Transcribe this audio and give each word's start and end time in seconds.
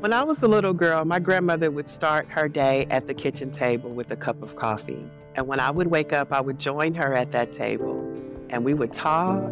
When 0.00 0.14
I 0.14 0.22
was 0.22 0.42
a 0.42 0.48
little 0.48 0.72
girl, 0.72 1.04
my 1.04 1.18
grandmother 1.18 1.70
would 1.70 1.86
start 1.86 2.26
her 2.30 2.48
day 2.48 2.86
at 2.88 3.06
the 3.06 3.12
kitchen 3.12 3.50
table 3.50 3.90
with 3.90 4.10
a 4.10 4.16
cup 4.16 4.42
of 4.42 4.56
coffee. 4.56 5.04
And 5.34 5.46
when 5.46 5.60
I 5.60 5.70
would 5.70 5.88
wake 5.88 6.14
up, 6.14 6.32
I 6.32 6.40
would 6.40 6.58
join 6.58 6.94
her 6.94 7.12
at 7.12 7.32
that 7.32 7.52
table 7.52 8.00
and 8.48 8.64
we 8.64 8.72
would 8.72 8.94
talk, 8.94 9.42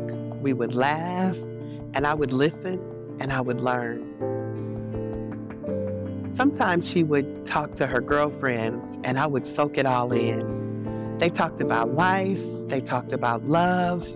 we 0.40 0.54
would 0.54 0.74
laugh, 0.74 1.36
and 1.92 2.06
I 2.06 2.14
would 2.14 2.32
listen 2.32 2.80
and 3.20 3.30
I 3.30 3.42
would 3.42 3.60
learn. 3.60 4.06
Sometimes 6.32 6.90
she 6.90 7.04
would 7.04 7.44
talk 7.44 7.74
to 7.74 7.86
her 7.86 8.00
girlfriends 8.00 8.98
and 9.04 9.18
I 9.18 9.26
would 9.26 9.44
soak 9.44 9.76
it 9.76 9.84
all 9.84 10.10
in. 10.14 11.18
They 11.18 11.28
talked 11.28 11.60
about 11.60 11.92
life, 11.92 12.40
they 12.68 12.80
talked 12.80 13.12
about 13.12 13.46
love, 13.46 14.08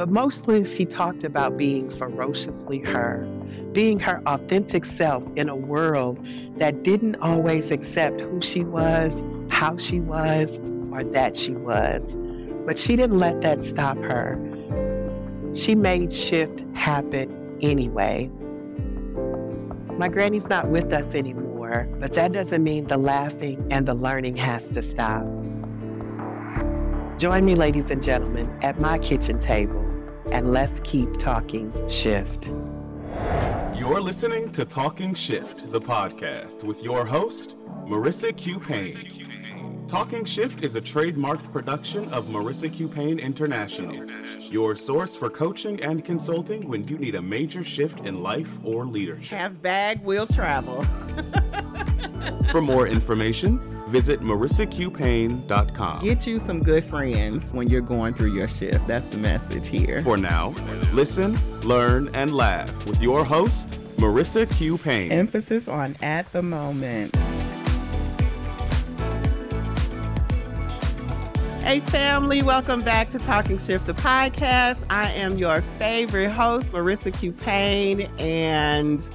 but 0.00 0.08
mostly 0.08 0.64
she 0.64 0.86
talked 0.86 1.24
about 1.24 1.58
being 1.58 1.90
ferociously 1.90 2.78
her 2.78 3.28
being 3.72 4.00
her 4.00 4.22
authentic 4.24 4.86
self 4.86 5.22
in 5.36 5.46
a 5.50 5.54
world 5.54 6.24
that 6.56 6.82
didn't 6.82 7.16
always 7.16 7.70
accept 7.70 8.18
who 8.18 8.40
she 8.40 8.64
was, 8.64 9.22
how 9.50 9.76
she 9.76 10.00
was, 10.00 10.58
or 10.90 11.04
that 11.04 11.36
she 11.36 11.52
was. 11.52 12.16
But 12.64 12.78
she 12.78 12.96
didn't 12.96 13.18
let 13.18 13.42
that 13.42 13.62
stop 13.62 13.98
her. 13.98 14.40
She 15.52 15.74
made 15.74 16.14
shift 16.14 16.64
happen 16.72 17.58
anyway. 17.60 18.30
My 19.98 20.08
granny's 20.08 20.48
not 20.48 20.68
with 20.68 20.94
us 20.94 21.14
anymore, 21.14 21.86
but 21.98 22.14
that 22.14 22.32
doesn't 22.32 22.64
mean 22.64 22.86
the 22.86 22.96
laughing 22.96 23.66
and 23.70 23.84
the 23.84 23.94
learning 23.94 24.36
has 24.36 24.70
to 24.70 24.80
stop. 24.80 25.26
Join 27.18 27.44
me, 27.44 27.54
ladies 27.54 27.90
and 27.90 28.02
gentlemen, 28.02 28.50
at 28.62 28.80
my 28.80 28.98
kitchen 28.98 29.38
table, 29.38 29.89
and 30.32 30.52
let's 30.52 30.80
keep 30.80 31.16
talking 31.16 31.72
shift. 31.88 32.52
You're 33.74 34.00
listening 34.00 34.52
to 34.52 34.64
Talking 34.64 35.14
Shift, 35.14 35.72
the 35.72 35.80
podcast, 35.80 36.64
with 36.64 36.82
your 36.82 37.06
host, 37.06 37.56
Marissa 37.86 38.36
Q. 38.36 38.60
Payne. 38.60 39.86
Talking 39.88 40.24
Shift 40.24 40.62
is 40.62 40.76
a 40.76 40.80
trademarked 40.80 41.50
production 41.50 42.08
of 42.12 42.26
Marissa 42.26 42.72
Q. 42.72 42.88
Payne 42.88 43.18
International, 43.18 44.06
your 44.40 44.76
source 44.76 45.16
for 45.16 45.30
coaching 45.30 45.82
and 45.82 46.04
consulting 46.04 46.68
when 46.68 46.86
you 46.86 46.98
need 46.98 47.14
a 47.14 47.22
major 47.22 47.64
shift 47.64 48.00
in 48.00 48.22
life 48.22 48.58
or 48.62 48.84
leadership. 48.84 49.36
Have 49.36 49.62
bag, 49.62 50.04
will 50.04 50.26
travel. 50.26 50.84
for 52.50 52.60
more 52.60 52.86
information, 52.86 53.79
visit 53.90 54.20
marissaqpayne.com. 54.20 56.00
Get 56.00 56.26
you 56.26 56.38
some 56.38 56.62
good 56.62 56.84
friends 56.84 57.50
when 57.52 57.68
you're 57.68 57.80
going 57.80 58.14
through 58.14 58.34
your 58.34 58.48
shift. 58.48 58.86
That's 58.86 59.06
the 59.06 59.18
message 59.18 59.68
here. 59.68 60.00
For 60.02 60.16
now, 60.16 60.54
listen, 60.92 61.38
learn, 61.62 62.08
and 62.14 62.32
laugh 62.32 62.86
with 62.86 63.02
your 63.02 63.24
host, 63.24 63.68
Marissa 63.96 64.50
Q. 64.56 64.78
Payne. 64.78 65.12
Emphasis 65.12 65.68
on 65.68 65.96
at 66.00 66.30
the 66.32 66.42
moment. 66.42 67.14
Hey, 71.62 71.80
family, 71.80 72.42
welcome 72.42 72.80
back 72.80 73.10
to 73.10 73.18
Talking 73.18 73.58
Shift, 73.58 73.86
the 73.86 73.92
podcast. 73.92 74.82
I 74.88 75.10
am 75.12 75.36
your 75.36 75.60
favorite 75.78 76.30
host, 76.30 76.72
Marissa 76.72 77.16
Q. 77.16 77.32
Payne, 77.32 78.10
and 78.18 79.06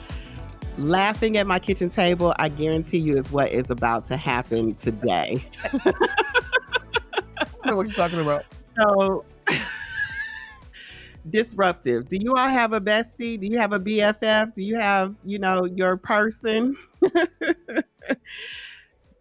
laughing 0.78 1.38
at 1.38 1.48
my 1.48 1.60
kitchen 1.60 1.90
table, 1.90 2.34
I 2.40 2.50
guarantee 2.50 2.98
you, 2.98 3.18
is 3.18 3.32
what 3.32 3.52
is 3.52 3.70
about 3.70 4.06
to 4.08 4.18
happen 4.18 4.76
today. 4.76 5.44
I 7.66 7.70
know 7.70 7.78
what 7.78 7.88
you're 7.88 7.96
talking 7.96 8.20
about. 8.20 8.46
So, 8.78 9.24
disruptive. 11.30 12.10
Do 12.10 12.18
you 12.18 12.36
all 12.36 12.50
have 12.50 12.74
a 12.74 12.82
bestie? 12.82 13.40
Do 13.40 13.48
you 13.48 13.58
have 13.58 13.72
a 13.72 13.80
BFF? 13.80 14.54
Do 14.54 14.62
you 14.62 14.76
have, 14.76 15.16
you 15.24 15.40
know, 15.40 15.64
your 15.64 15.96
person? 15.96 16.76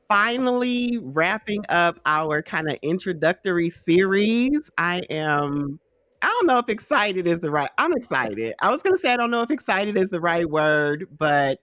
Finally, 0.08 0.98
wrapping 1.01 1.64
up 1.68 2.01
our 2.05 2.42
kind 2.42 2.68
of 2.68 2.78
introductory 2.83 3.70
series. 3.70 4.73
I 4.77 5.02
am 5.08 5.78
I 6.24 6.29
don't 6.29 6.46
know 6.46 6.57
if 6.57 6.70
excited 6.70 7.27
is 7.27 7.40
the 7.40 7.51
right. 7.51 7.68
I'm 7.77 7.92
excited. 7.92 8.55
I 8.61 8.70
was 8.70 8.80
to 8.95 8.98
say 8.98 9.12
I 9.12 9.18
don't 9.18 9.30
know 9.30 9.42
if 9.42 9.51
excited 9.51 9.98
is 9.98 10.08
the 10.08 10.23
right 10.23 10.48
word, 10.48 11.07
but 11.18 11.58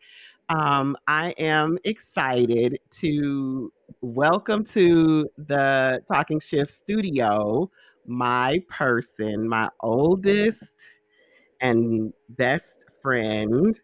um, 0.49 0.95
I 1.07 1.31
am 1.39 1.79
excited 1.83 2.77
to 2.99 3.73
welcome 4.01 4.63
to 4.65 5.27
the 5.35 6.03
Talking 6.07 6.39
Shift 6.39 6.69
studio 6.69 7.71
my 8.05 8.61
person, 8.69 9.49
my 9.49 9.67
oldest 9.79 10.75
and 11.59 12.13
best 12.29 12.85
friend 13.01 13.79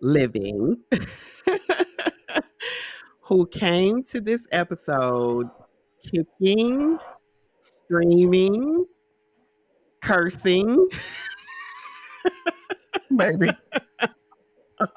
living, 0.00 0.76
who 3.20 3.48
came 3.48 4.04
to 4.04 4.20
this 4.20 4.46
episode 4.52 5.50
kicking, 6.04 7.00
screaming, 7.60 8.86
cursing. 10.04 10.86
Maybe. 13.10 13.50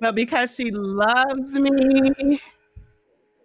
but 0.00 0.14
because 0.14 0.54
she 0.54 0.70
loves 0.70 1.52
me 1.54 2.40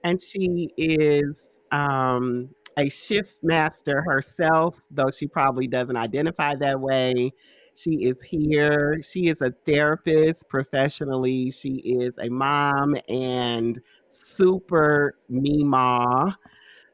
and 0.03 0.21
she 0.21 0.71
is 0.77 1.59
um, 1.71 2.49
a 2.77 2.89
shift 2.89 3.35
master 3.43 4.01
herself, 4.01 4.75
though 4.89 5.11
she 5.11 5.27
probably 5.27 5.67
doesn't 5.67 5.97
identify 5.97 6.55
that 6.55 6.79
way. 6.79 7.31
She 7.73 8.05
is 8.05 8.23
here. 8.23 9.01
She 9.01 9.27
is 9.27 9.41
a 9.41 9.51
therapist 9.65 10.47
professionally. 10.47 11.51
She 11.51 11.75
is 11.99 12.17
a 12.19 12.29
mom 12.29 12.95
and 13.09 13.77
super 14.07 15.17
mima. 15.27 16.37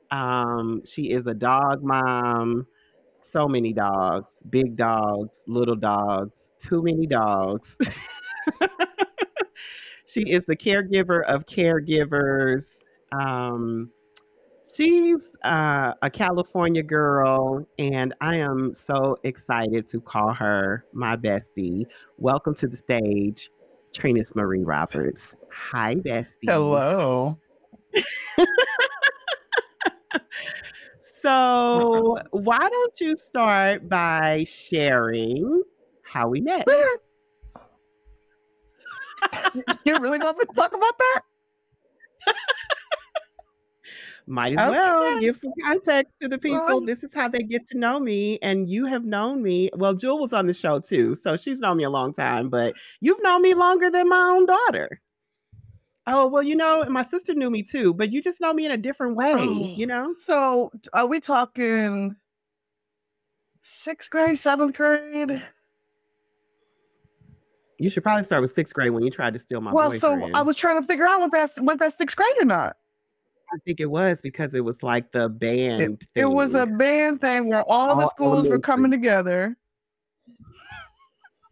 Um, 0.09 0.81
she 0.85 1.11
is 1.11 1.27
a 1.27 1.35
dog 1.35 1.83
mom 1.83 2.65
so 3.31 3.47
many 3.47 3.71
dogs, 3.71 4.43
big 4.49 4.75
dogs, 4.75 5.43
little 5.47 5.75
dogs, 5.75 6.51
too 6.59 6.83
many 6.83 7.07
dogs. 7.07 7.77
she 10.05 10.21
is 10.29 10.43
the 10.45 10.55
caregiver 10.55 11.23
of 11.23 11.45
caregivers. 11.45 12.83
Um, 13.13 13.89
she's 14.75 15.31
uh, 15.43 15.93
a 16.01 16.09
California 16.09 16.83
girl, 16.83 17.65
and 17.79 18.13
I 18.19 18.35
am 18.37 18.73
so 18.73 19.17
excited 19.23 19.87
to 19.89 20.01
call 20.01 20.33
her 20.33 20.85
my 20.91 21.15
bestie. 21.15 21.85
Welcome 22.17 22.55
to 22.55 22.67
the 22.67 22.77
stage, 22.77 23.49
Treniss 23.93 24.35
Marie 24.35 24.63
Roberts. 24.63 25.35
Hi, 25.51 25.95
bestie. 25.95 26.49
Hello. 26.49 27.37
So, 31.21 32.17
why 32.31 32.57
don't 32.57 32.99
you 32.99 33.15
start 33.15 33.87
by 33.87 34.43
sharing 34.47 35.61
how 36.03 36.27
we 36.29 36.41
met? 36.41 36.65
you 39.85 39.97
really 39.99 40.17
want 40.17 40.39
to 40.39 40.45
talk 40.55 40.73
about 40.73 40.97
that? 40.97 41.21
Might 44.27 44.57
as 44.57 44.69
okay. 44.69 44.79
well 44.79 45.19
give 45.19 45.35
some 45.35 45.51
context 45.63 46.13
to 46.21 46.27
the 46.27 46.37
people. 46.37 46.65
Well, 46.65 46.81
this 46.81 47.03
is 47.03 47.13
how 47.13 47.27
they 47.27 47.43
get 47.43 47.67
to 47.69 47.77
know 47.77 47.99
me. 47.99 48.39
And 48.41 48.69
you 48.69 48.85
have 48.85 49.03
known 49.03 49.43
me. 49.43 49.69
Well, 49.75 49.93
Jewel 49.93 50.19
was 50.19 50.33
on 50.33 50.47
the 50.47 50.53
show 50.53 50.79
too. 50.79 51.15
So 51.15 51.35
she's 51.35 51.59
known 51.59 51.77
me 51.77 51.83
a 51.83 51.89
long 51.89 52.13
time, 52.13 52.49
but 52.49 52.73
you've 53.01 53.21
known 53.21 53.41
me 53.41 53.53
longer 53.53 53.89
than 53.89 54.09
my 54.09 54.21
own 54.21 54.45
daughter. 54.45 55.01
Oh, 56.07 56.27
well, 56.27 56.41
you 56.41 56.55
know, 56.55 56.83
my 56.89 57.03
sister 57.03 57.33
knew 57.33 57.49
me 57.49 57.61
too, 57.61 57.93
but 57.93 58.11
you 58.11 58.21
just 58.21 58.41
know 58.41 58.53
me 58.53 58.65
in 58.65 58.71
a 58.71 58.77
different 58.77 59.15
way, 59.15 59.35
oh, 59.35 59.73
you 59.75 59.85
know? 59.85 60.15
So 60.17 60.71
are 60.93 61.05
we 61.05 61.19
talking 61.19 62.15
sixth 63.61 64.09
grade, 64.09 64.37
seventh 64.37 64.75
grade? 64.75 65.43
You 67.77 67.89
should 67.89 68.03
probably 68.03 68.23
start 68.23 68.41
with 68.41 68.51
sixth 68.51 68.73
grade 68.73 68.91
when 68.91 69.03
you 69.03 69.11
tried 69.11 69.33
to 69.33 69.39
steal 69.39 69.61
my 69.61 69.71
well, 69.71 69.91
boyfriend. 69.91 70.23
so 70.33 70.37
I 70.37 70.41
was 70.41 70.55
trying 70.55 70.81
to 70.81 70.87
figure 70.87 71.07
out 71.07 71.19
was 71.19 71.31
that 71.31 71.51
was 71.63 71.77
that 71.77 71.97
sixth 71.97 72.17
grade 72.17 72.37
or 72.39 72.45
not? 72.45 72.77
I 73.53 73.57
think 73.65 73.79
it 73.79 73.87
was 73.87 74.21
because 74.21 74.53
it 74.53 74.63
was 74.63 74.81
like 74.81 75.11
the 75.11 75.27
band. 75.29 75.81
It, 75.81 76.21
it 76.21 76.25
was 76.25 76.53
a 76.53 76.65
band 76.65 77.21
thing 77.21 77.47
where 77.47 77.63
all, 77.63 77.89
all 77.89 77.95
the 77.97 78.07
schools 78.07 78.47
were 78.47 78.59
coming 78.59 78.91
together. 78.91 79.57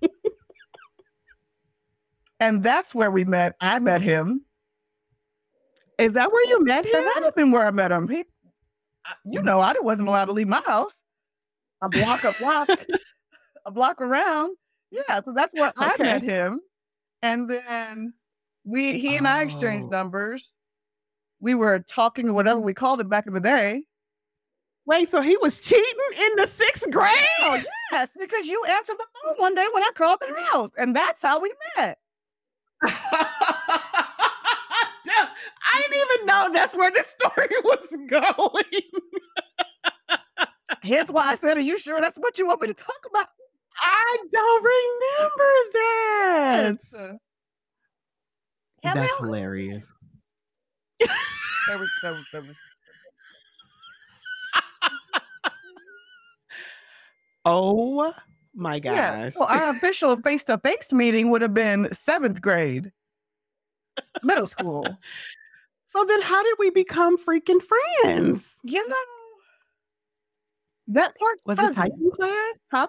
and 2.39 2.63
that's 2.63 2.95
where 2.95 3.11
we 3.11 3.25
met. 3.25 3.55
I 3.61 3.79
met 3.79 4.01
him. 4.01 4.45
Is 5.97 6.13
that 6.13 6.31
where 6.31 6.47
you 6.47 6.63
met 6.63 6.85
him? 6.85 6.91
That 6.93 7.11
might 7.15 7.25
have 7.25 7.35
been 7.35 7.51
where 7.51 7.65
I 7.65 7.71
met 7.71 7.91
him. 7.91 8.07
He, 8.07 8.17
you 9.25 9.39
mm-hmm. 9.39 9.45
know, 9.45 9.59
I 9.59 9.73
wasn't 9.81 10.07
allowed 10.07 10.25
to 10.25 10.31
leave 10.31 10.47
my 10.47 10.61
house. 10.65 11.03
A 11.81 11.89
block, 11.89 12.23
a 12.23 12.33
block, 12.39 12.69
a 13.65 13.71
block 13.71 14.01
around. 14.01 14.55
Yeah, 14.91 15.21
so 15.21 15.33
that's 15.33 15.53
where 15.53 15.69
okay. 15.69 15.91
I 15.99 16.03
met 16.03 16.23
him. 16.23 16.61
And 17.21 17.49
then 17.49 18.13
we, 18.63 18.99
he 18.99 19.17
and 19.17 19.27
I 19.27 19.41
exchanged 19.41 19.87
oh. 19.87 19.97
numbers. 19.97 20.53
We 21.41 21.55
were 21.55 21.79
talking 21.79 22.29
or 22.29 22.33
whatever 22.33 22.59
we 22.59 22.73
called 22.73 23.01
it 23.01 23.09
back 23.09 23.27
in 23.27 23.33
the 23.33 23.39
day. 23.39 23.83
Wait, 24.85 25.09
so 25.09 25.21
he 25.21 25.37
was 25.37 25.59
cheating 25.59 25.83
in 26.19 26.29
the 26.37 26.47
sixth 26.47 26.89
grade? 26.89 27.13
Oh, 27.41 27.61
yes, 27.91 28.09
because 28.19 28.47
you 28.47 28.63
answered 28.65 28.95
the 28.97 29.05
phone 29.23 29.35
one 29.37 29.55
day 29.55 29.67
when 29.71 29.83
I 29.83 29.91
called 29.95 30.19
the 30.19 30.33
house, 30.51 30.71
and 30.77 30.95
that's 30.95 31.21
how 31.21 31.39
we 31.39 31.53
met. 31.77 31.99
I 35.71 35.81
didn't 35.81 35.97
even 35.97 36.25
know 36.25 36.49
that's 36.53 36.75
where 36.75 36.91
the 36.91 37.03
story 37.03 37.47
was 37.63 37.95
going. 38.07 38.63
Hence 40.83 41.09
why 41.09 41.27
I 41.29 41.35
said, 41.35 41.57
Are 41.57 41.61
you 41.61 41.77
sure 41.77 41.99
that's 41.99 42.17
what 42.17 42.37
you 42.37 42.47
want 42.47 42.61
me 42.61 42.67
to 42.67 42.73
talk 42.73 42.95
about? 43.09 43.27
I 43.81 44.17
don't 44.31 44.63
remember 44.63 45.53
that. 45.73 46.77
Yes. 46.81 46.93
Uh, 46.93 47.13
That's 48.83 49.17
hilarious. 49.17 49.93
that 50.99 51.09
was, 51.79 51.89
there 52.01 52.11
was, 52.11 52.25
there 52.31 52.41
was, 52.41 52.55
Oh 57.45 58.13
my 58.55 58.75
yeah. 58.83 59.23
gosh. 59.23 59.35
Well, 59.35 59.47
our 59.47 59.69
official 59.69 60.17
face 60.21 60.43
to 60.45 60.57
face 60.57 60.91
meeting 60.91 61.29
would 61.29 61.41
have 61.41 61.53
been 61.53 61.93
seventh 61.93 62.41
grade, 62.41 62.91
middle 64.23 64.47
school. 64.47 64.97
so 65.85 66.05
then 66.05 66.21
how 66.21 66.43
did 66.43 66.55
we 66.59 66.69
become 66.69 67.17
freaking 67.17 67.61
friends? 67.61 68.59
You 68.63 68.87
know, 68.87 68.95
that 70.89 71.15
part 71.17 71.39
Was 71.45 71.59
it 71.59 71.75
typing 71.75 72.11
class? 72.11 72.55
Huh? 72.71 72.87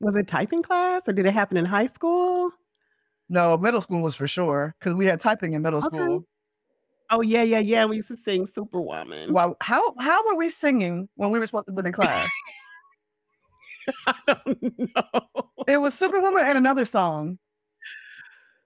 Was 0.00 0.16
it 0.16 0.26
typing 0.26 0.62
class 0.62 1.02
or 1.08 1.12
did 1.12 1.26
it 1.26 1.32
happen 1.32 1.56
in 1.56 1.64
high 1.64 1.86
school? 1.86 2.50
No, 3.28 3.58
middle 3.58 3.80
school 3.80 4.00
was 4.00 4.14
for 4.14 4.26
sure 4.26 4.74
because 4.78 4.94
we 4.94 5.06
had 5.06 5.20
typing 5.20 5.52
in 5.52 5.62
middle 5.62 5.80
Okay. 5.80 5.96
school. 5.96 6.24
Oh 7.10 7.20
yeah, 7.20 7.42
yeah, 7.42 7.58
yeah. 7.58 7.84
We 7.84 7.96
used 7.96 8.08
to 8.08 8.16
sing 8.16 8.46
Superwoman. 8.46 9.32
Wow, 9.32 9.56
how 9.60 9.94
how 9.98 10.24
were 10.26 10.36
we 10.36 10.50
singing 10.50 11.08
when 11.16 11.30
we 11.30 11.38
were 11.38 11.46
supposed 11.46 11.66
to 11.66 11.72
be 11.72 11.86
in 11.86 11.92
class? 11.92 12.28
I 14.06 14.14
don't 14.26 14.78
know. 14.78 15.22
it 15.66 15.78
was 15.78 15.94
Superwoman 15.94 16.44
and 16.46 16.58
another 16.58 16.84
song 16.84 17.38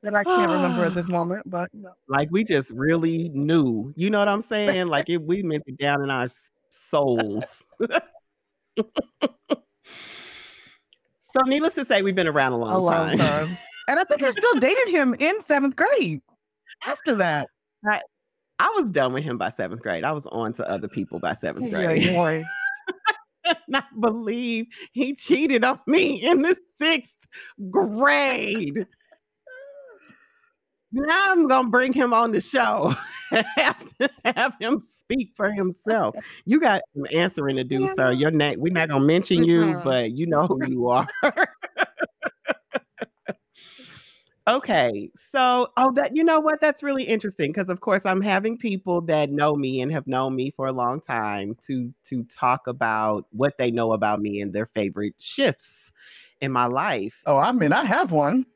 that 0.03 0.15
I 0.15 0.25
can't 0.25 0.51
remember 0.51 0.85
at 0.85 0.95
this 0.95 1.09
moment, 1.09 1.49
but 1.49 1.71
you 1.73 1.83
know. 1.83 1.93
Like 2.09 2.29
we 2.31 2.45
just 2.45 2.71
really 2.71 3.29
knew. 3.31 3.93
You 3.97 4.11
know 4.11 4.19
what 4.19 4.29
I'm 4.29 4.43
saying? 4.43 4.89
Like 4.89 5.09
it, 5.09 5.23
we 5.23 5.43
meant 5.43 5.65
it 5.67 5.79
down 5.79 6.03
in 6.03 6.11
our 6.11 6.29
souls. 6.71 7.45
so 8.79 8.85
needless 11.47 11.75
to 11.75 11.85
say, 11.85 12.03
we've 12.03 12.15
been 12.15 12.27
around 12.27 12.53
a 12.53 12.57
long 12.57 12.73
a 12.73 12.79
long 12.79 13.17
time. 13.17 13.19
time. 13.19 13.59
And 13.89 13.99
I 13.99 14.05
think 14.05 14.23
I 14.23 14.31
still 14.31 14.61
dated 14.61 14.89
him 14.89 15.15
in 15.19 15.43
seventh 15.45 15.77
grade. 15.77 16.21
After 16.85 17.15
that, 17.17 17.49
I 17.85 18.01
was 18.77 18.91
done 18.91 19.13
with 19.13 19.25
him 19.25 19.39
by 19.39 19.51
seventh 19.51 19.83
grade. 19.83 20.05
I 20.05 20.13
was 20.13 20.27
on 20.27 20.53
to 20.55 20.69
other 20.69 20.89
people 20.89 21.19
by 21.19 21.35
seventh 21.35 21.71
grade. 21.71 22.15
boy. 22.15 22.45
not 23.69 23.85
believe 24.01 24.67
he 24.93 25.15
cheated 25.15 25.65
on 25.65 25.81
me 25.87 26.23
in 26.23 26.43
the 26.43 26.57
sixth 26.81 27.17
grade. 27.71 28.87
Now 30.93 31.25
I'm 31.29 31.49
gonna 31.49 31.71
bring 31.71 31.93
him 31.95 32.13
on 32.13 32.33
the 32.33 32.41
show 32.41 32.95
and 33.31 33.47
have, 33.57 33.93
have 34.25 34.53
him 34.61 34.81
speak 34.81 35.31
for 35.35 35.51
himself. 35.51 36.15
You 36.45 36.61
got 36.61 36.83
some 36.95 37.07
answering 37.11 37.57
to 37.57 37.65
do, 37.65 37.89
sir. 37.97 38.13
Your 38.13 38.31
name, 38.31 38.61
we're 38.61 38.73
not 38.73 38.91
gonna 38.91 39.05
mention 39.05 39.43
you, 39.43 39.81
but 39.83 40.13
you 40.13 40.27
know 40.27 40.47
who 40.47 40.61
you 40.67 40.89
are. 40.89 41.09
Okay, 44.49 45.11
so 45.15 45.69
oh, 45.77 45.93
that 45.93 46.17
you 46.17 46.25
know 46.25 46.41
what? 46.41 46.61
That's 46.61 46.83
really 46.83 47.05
interesting 47.05 47.53
because, 47.53 47.69
of 47.69 47.81
course, 47.81 48.05
I'm 48.05 48.21
having 48.21 48.59
people 48.59 49.01
that 49.03 49.31
know 49.31 49.57
me 49.57 49.81
and 49.81 49.93
have 49.93 50.07
known 50.07 50.35
me 50.35 50.51
for 50.51 50.67
a 50.67 50.73
long 50.73 51.01
time 51.01 51.57
to 51.67 51.93
to 52.05 52.25
talk 52.25 52.67
about 52.67 53.27
what 53.31 53.57
they 53.59 53.71
know 53.71 53.93
about 53.93 54.21
me 54.21 54.41
and 54.41 54.53
their 54.53 54.67
favorite 54.67 55.15
shifts 55.19 55.93
in 56.41 56.53
my 56.53 56.67
life. 56.67 57.15
Oh, 57.27 57.39
I 57.39 57.53
mean, 57.53 57.73
I 57.73 57.85
have 57.85 58.13
one. 58.13 58.47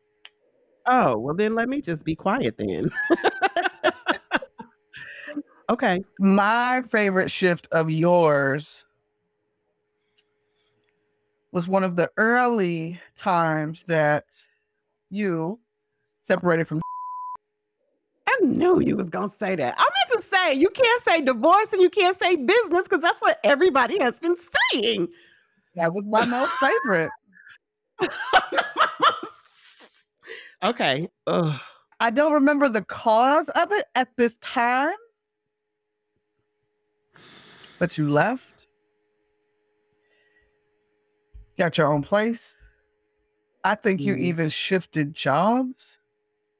Oh, 0.86 1.18
well, 1.18 1.34
then 1.34 1.54
let 1.54 1.68
me 1.68 1.80
just 1.80 2.04
be 2.04 2.14
quiet 2.14 2.56
then. 2.58 2.90
okay. 5.70 6.04
My 6.18 6.82
favorite 6.88 7.30
shift 7.30 7.66
of 7.72 7.90
yours 7.90 8.84
was 11.50 11.66
one 11.66 11.82
of 11.82 11.96
the 11.96 12.10
early 12.16 13.00
times 13.16 13.84
that 13.88 14.24
you 15.10 15.58
separated 16.26 16.67
from. 16.67 16.81
I 18.28 18.37
knew 18.43 18.81
you 18.81 18.96
was 18.96 19.08
gonna 19.08 19.32
say 19.38 19.55
that. 19.56 19.75
I 19.78 19.82
meant 19.82 20.23
to 20.23 20.28
say 20.37 20.55
you 20.55 20.69
can't 20.69 21.05
say 21.05 21.20
divorce 21.20 21.73
and 21.73 21.81
you 21.81 21.88
can't 21.88 22.19
say 22.20 22.37
business 22.37 22.82
because 22.82 23.00
that's 23.00 23.20
what 23.20 23.38
everybody 23.44 23.99
has 24.00 24.19
been 24.19 24.37
saying. 24.73 25.08
That 25.76 25.94
was 25.94 26.05
my 26.06 26.25
most 26.25 26.52
favorite. 26.55 27.11
okay. 30.62 31.08
Ugh. 31.26 31.61
I 32.00 32.11
don't 32.11 32.32
remember 32.32 32.69
the 32.69 32.82
cause 32.82 33.49
of 33.50 33.73
it 33.73 33.87
at 33.94 34.08
this 34.17 34.37
time, 34.38 34.96
but 37.78 37.96
you 37.96 38.11
left. 38.11 38.69
Got 41.56 41.78
your 41.78 41.90
own 41.90 42.02
place. 42.02 42.58
I 43.64 43.76
think 43.76 44.00
you 44.00 44.14
Mhm. 44.14 44.20
even 44.20 44.49
shifted 44.50 45.14
jobs 45.14 45.99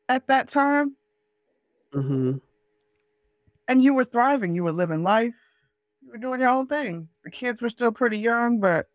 at 0.09 0.27
that 0.29 0.49
time, 0.49 0.97
hmm 1.93 2.37
and 3.69 3.83
you 3.83 3.95
were 3.95 4.05
thriving. 4.05 4.55
You 4.55 4.65
were 4.65 4.73
living 4.73 5.03
life. 5.03 5.35
You 6.03 6.11
were 6.13 6.19
doing 6.19 6.41
your 6.41 6.51
own 6.51 6.67
thing. 6.67 7.09
The 7.25 7.31
kids 7.31 7.61
were 7.61 7.71
still 7.71 7.93
pretty 7.93 8.19
young, 8.19 8.61
but 8.61 8.87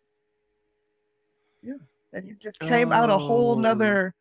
yeah, 1.62 1.74
and 2.14 2.28
you 2.28 2.36
just 2.40 2.60
came 2.60 2.92
out 2.92 3.10
a 3.10 3.18
whole 3.18 3.56
Oh. 3.56 3.62
nother, 3.62 4.14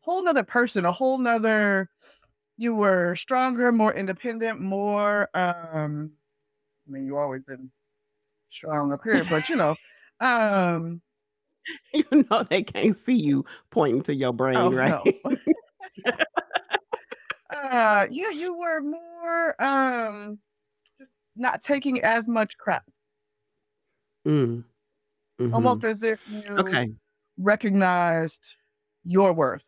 whole 0.00 0.22
nother 0.22 0.44
person, 0.44 0.84
a 0.84 0.92
whole 0.92 1.18
nother. 1.18 1.88
You 2.56 2.74
were 2.74 3.16
stronger, 3.16 3.72
more 3.72 3.92
independent, 3.94 4.60
more. 4.60 5.28
um 5.34 6.12
I 6.86 6.90
mean, 6.90 7.06
you 7.06 7.16
always 7.16 7.42
been 7.42 7.70
strong 8.50 8.92
up 8.92 9.00
here, 9.04 9.24
but 9.24 9.48
you 9.48 9.56
know, 9.56 9.74
um, 10.20 11.00
You 11.92 12.26
know 12.30 12.42
they 12.48 12.62
can't 12.62 12.96
see 12.96 13.14
you 13.14 13.44
pointing 13.70 14.02
to 14.02 14.14
your 14.14 14.32
brain, 14.32 14.58
Oh, 14.60 14.70
right? 14.70 14.90
no. 15.24 15.34
uh, 17.50 18.06
yeah, 18.10 18.30
you 18.30 18.58
were 18.58 18.80
more 18.80 19.62
um, 19.62 20.38
just 20.98 21.10
not 21.36 21.62
taking 21.62 22.02
as 22.02 22.28
much 22.28 22.56
crap, 22.58 22.84
Mm. 24.26 24.64
almost 25.52 25.84
as 25.84 26.02
if 26.02 26.18
you. 26.26 26.42
Okay. 26.50 26.90
recognized 27.36 28.56
your 29.04 29.32
worth. 29.32 29.64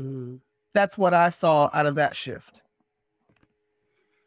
Mm. 0.00 0.40
That's 0.72 0.98
what 0.98 1.14
I 1.14 1.30
saw 1.30 1.70
out 1.72 1.86
of 1.86 1.94
that 1.96 2.14
shift. 2.14 2.62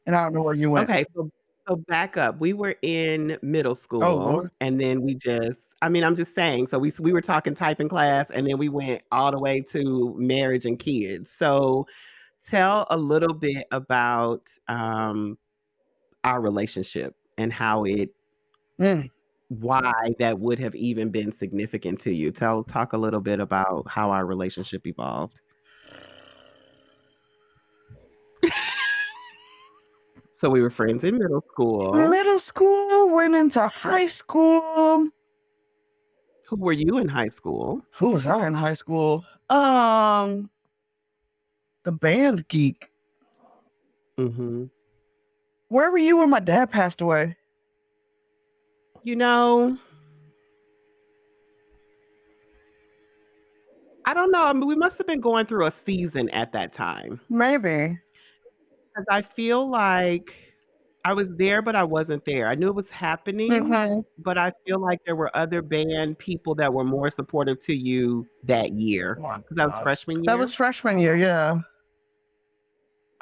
And 0.06 0.16
I 0.16 0.24
don't 0.24 0.34
know 0.34 0.44
where 0.44 0.54
you 0.54 0.72
went. 0.72 0.90
Okay, 0.90 1.04
so 1.16 1.30
so 1.70 1.76
back 1.88 2.18
up. 2.18 2.40
We 2.40 2.54
were 2.54 2.76
in 2.82 3.38
middle 3.42 3.76
school, 3.76 4.04
Oh, 4.04 4.16
Lord. 4.16 4.52
and 4.62 4.80
then 4.80 5.02
we 5.02 5.16
just. 5.16 5.62
I 5.82 5.90
mean, 5.90 6.04
I'm 6.04 6.16
just 6.16 6.36
saying. 6.36 6.68
So 6.68 6.80
we 6.80 6.92
we 7.00 7.14
were 7.14 7.22
talking 7.22 7.54
typing 7.56 7.90
class, 7.90 8.32
and 8.32 8.48
then 8.48 8.58
we 8.58 8.70
went 8.70 9.04
all 9.12 9.32
the 9.32 9.40
way 9.40 9.62
to 9.72 10.14
marriage 10.18 10.66
and 10.66 10.78
kids. 10.80 11.32
So 11.32 11.88
tell 12.46 12.88
a 12.90 12.98
little 12.98 13.34
bit 13.34 13.66
about 13.72 14.50
um, 14.68 15.38
our 16.24 16.42
relationship 16.42 17.16
and 17.38 17.52
how 17.54 17.86
it, 17.86 18.10
Mm. 18.80 19.10
why 19.50 19.94
that 20.20 20.40
would 20.40 20.60
have 20.60 20.76
even 20.76 21.10
been 21.12 21.32
significant 21.32 22.00
to 22.02 22.14
you. 22.14 22.32
Tell 22.32 22.64
talk 22.64 22.94
a 22.94 22.98
little 22.98 23.20
bit 23.22 23.40
about 23.42 23.88
how 23.90 24.12
our 24.12 24.26
relationship 24.26 24.88
evolved. 24.88 25.42
So 30.40 30.50
we 30.50 30.62
were 30.62 30.70
friends 30.70 31.04
in 31.04 31.18
middle 31.18 31.44
school. 31.52 31.92
Middle 31.92 32.40
school, 32.40 33.10
went 33.10 33.36
into 33.36 33.68
high 33.68 34.06
school. 34.06 35.10
Who 36.48 36.56
were 36.56 36.72
you 36.72 36.98
in 36.98 37.10
high 37.10 37.28
school? 37.28 37.82
Who 37.96 38.12
was 38.12 38.26
I 38.26 38.48
in 38.48 38.54
high 38.54 38.76
school? 38.76 39.26
Um, 39.50 40.50
the 41.84 41.92
band 41.92 42.48
geek. 42.48 42.90
Mm-hmm. 44.18 44.68
Where 45.68 45.92
were 45.92 45.98
you 45.98 46.16
when 46.16 46.30
my 46.30 46.40
dad 46.40 46.72
passed 46.72 47.02
away? 47.02 47.36
You 49.04 49.18
know, 49.18 49.78
I 54.06 54.14
don't 54.14 54.32
know. 54.32 54.46
I 54.46 54.54
mean, 54.54 54.68
we 54.68 54.76
must 54.76 54.98
have 55.00 55.06
been 55.06 55.20
going 55.20 55.48
through 55.48 55.66
a 55.66 55.72
season 55.72 56.30
at 56.30 56.54
that 56.54 56.72
time 56.72 57.20
Maybe. 57.30 58.00
Because 58.94 59.06
I 59.10 59.22
feel 59.22 59.70
like 59.70 60.36
I 61.06 61.14
was 61.14 61.36
there, 61.36 61.62
but 61.62 61.76
I 61.76 61.84
wasn't 61.84 62.26
there. 62.26 62.48
I 62.48 62.56
knew 62.56 62.68
it 62.68 62.76
was 62.76 62.90
happening, 62.90 63.50
but 64.18 64.38
I 64.38 64.52
feel 64.66 64.80
like 64.80 65.00
there 65.06 65.16
were 65.16 65.36
other 65.36 65.62
band 65.62 66.18
people 66.18 66.56
that 66.56 66.74
were 66.74 66.84
more 66.84 67.10
supportive 67.10 67.60
to 67.62 67.74
you 67.74 68.28
that 68.44 68.74
year 68.74 69.18
oh 69.22 69.38
because 69.38 69.56
that 69.56 69.68
was 69.68 69.80
freshman 69.80 70.18
year. 70.18 70.26
That 70.26 70.38
was 70.38 70.54
freshman 70.54 71.00
year, 71.00 71.16
yeah. 71.16 71.60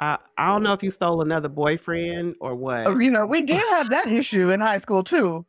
I, 0.00 0.18
I 0.36 0.46
don't 0.48 0.62
know 0.62 0.72
if 0.72 0.82
you 0.82 0.90
stole 0.90 1.22
another 1.22 1.48
boyfriend 1.48 2.36
or 2.40 2.54
what. 2.54 2.86
Oh, 2.86 2.98
You 2.98 3.10
know, 3.10 3.26
we 3.26 3.42
did 3.42 3.62
have 3.70 3.90
that 3.90 4.06
issue 4.08 4.50
in 4.50 4.60
high 4.60 4.78
school 4.78 5.02
too. 5.02 5.44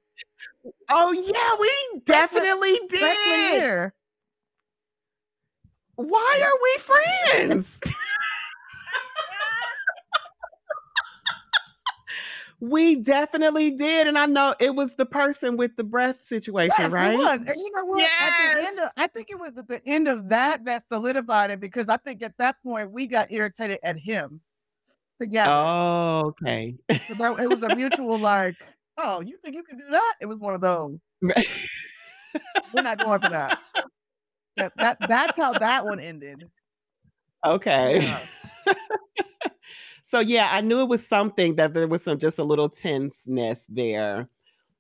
Oh 0.89 1.11
yeah, 1.11 1.55
we 1.59 2.01
definitely 2.05 2.79
did. 2.89 2.99
Freshman 2.99 3.53
year. 3.53 3.93
Why 5.95 6.41
are 6.41 6.59
we 6.63 7.47
friends? 7.47 7.79
We 12.61 12.95
definitely 12.97 13.71
did. 13.71 14.07
And 14.07 14.17
I 14.17 14.25
know 14.25 14.53
it 14.59 14.73
was 14.75 14.93
the 14.95 15.05
person 15.05 15.55
with 15.57 15.75
the 15.77 15.83
breath 15.83 16.23
situation, 16.23 16.75
Yes, 16.77 16.91
right? 16.91 17.13
it 17.13 17.17
was. 17.17 17.39
And 17.39 17.55
you 17.55 17.71
know 17.75 17.85
what? 17.85 18.03
At 18.03 18.53
the 18.53 18.59
end 18.67 18.77
Yes. 18.77 18.85
of, 18.85 18.91
I 18.97 19.07
think 19.07 19.27
it 19.29 19.39
was 19.39 19.57
at 19.57 19.67
the 19.67 19.81
end 19.87 20.07
of 20.07 20.29
that 20.29 20.65
that 20.65 20.83
solidified 20.91 21.51
it 21.51 21.59
because 21.59 21.87
I 21.89 21.97
think 21.97 22.21
at 22.21 22.33
that 22.37 22.55
point 22.63 22.91
we 22.91 23.07
got 23.07 23.31
irritated 23.31 23.79
at 23.83 23.97
him 23.97 24.41
together. 25.19 25.51
Oh, 25.51 26.21
okay. 26.41 26.75
So 27.07 27.13
there- 27.17 27.39
it 27.39 27.49
was 27.49 27.63
a 27.63 27.75
mutual 27.75 28.17
like, 28.19 28.55
oh, 28.97 29.21
you 29.21 29.37
think 29.43 29.55
you 29.55 29.63
can 29.63 29.77
do 29.77 29.85
that? 29.91 30.15
It 30.21 30.25
was 30.25 30.39
one 30.39 30.53
of 30.55 30.61
those. 30.61 30.97
We're 32.73 32.81
not 32.83 32.99
going 32.99 33.21
for 33.21 33.29
that. 33.29 33.59
That, 34.57 34.73
that 34.77 34.97
that's 35.07 35.37
how 35.37 35.53
that 35.53 35.85
one 35.85 35.99
ended. 35.99 36.43
okay. 37.45 38.01
Yeah. 38.03 38.19
so 40.09 40.19
yeah, 40.19 40.49
I 40.51 40.61
knew 40.61 40.81
it 40.81 40.89
was 40.89 41.05
something 41.05 41.55
that 41.55 41.73
there 41.73 41.87
was 41.87 42.03
some 42.03 42.17
just 42.19 42.39
a 42.39 42.43
little 42.43 42.69
tenseness 42.69 43.65
there. 43.69 44.29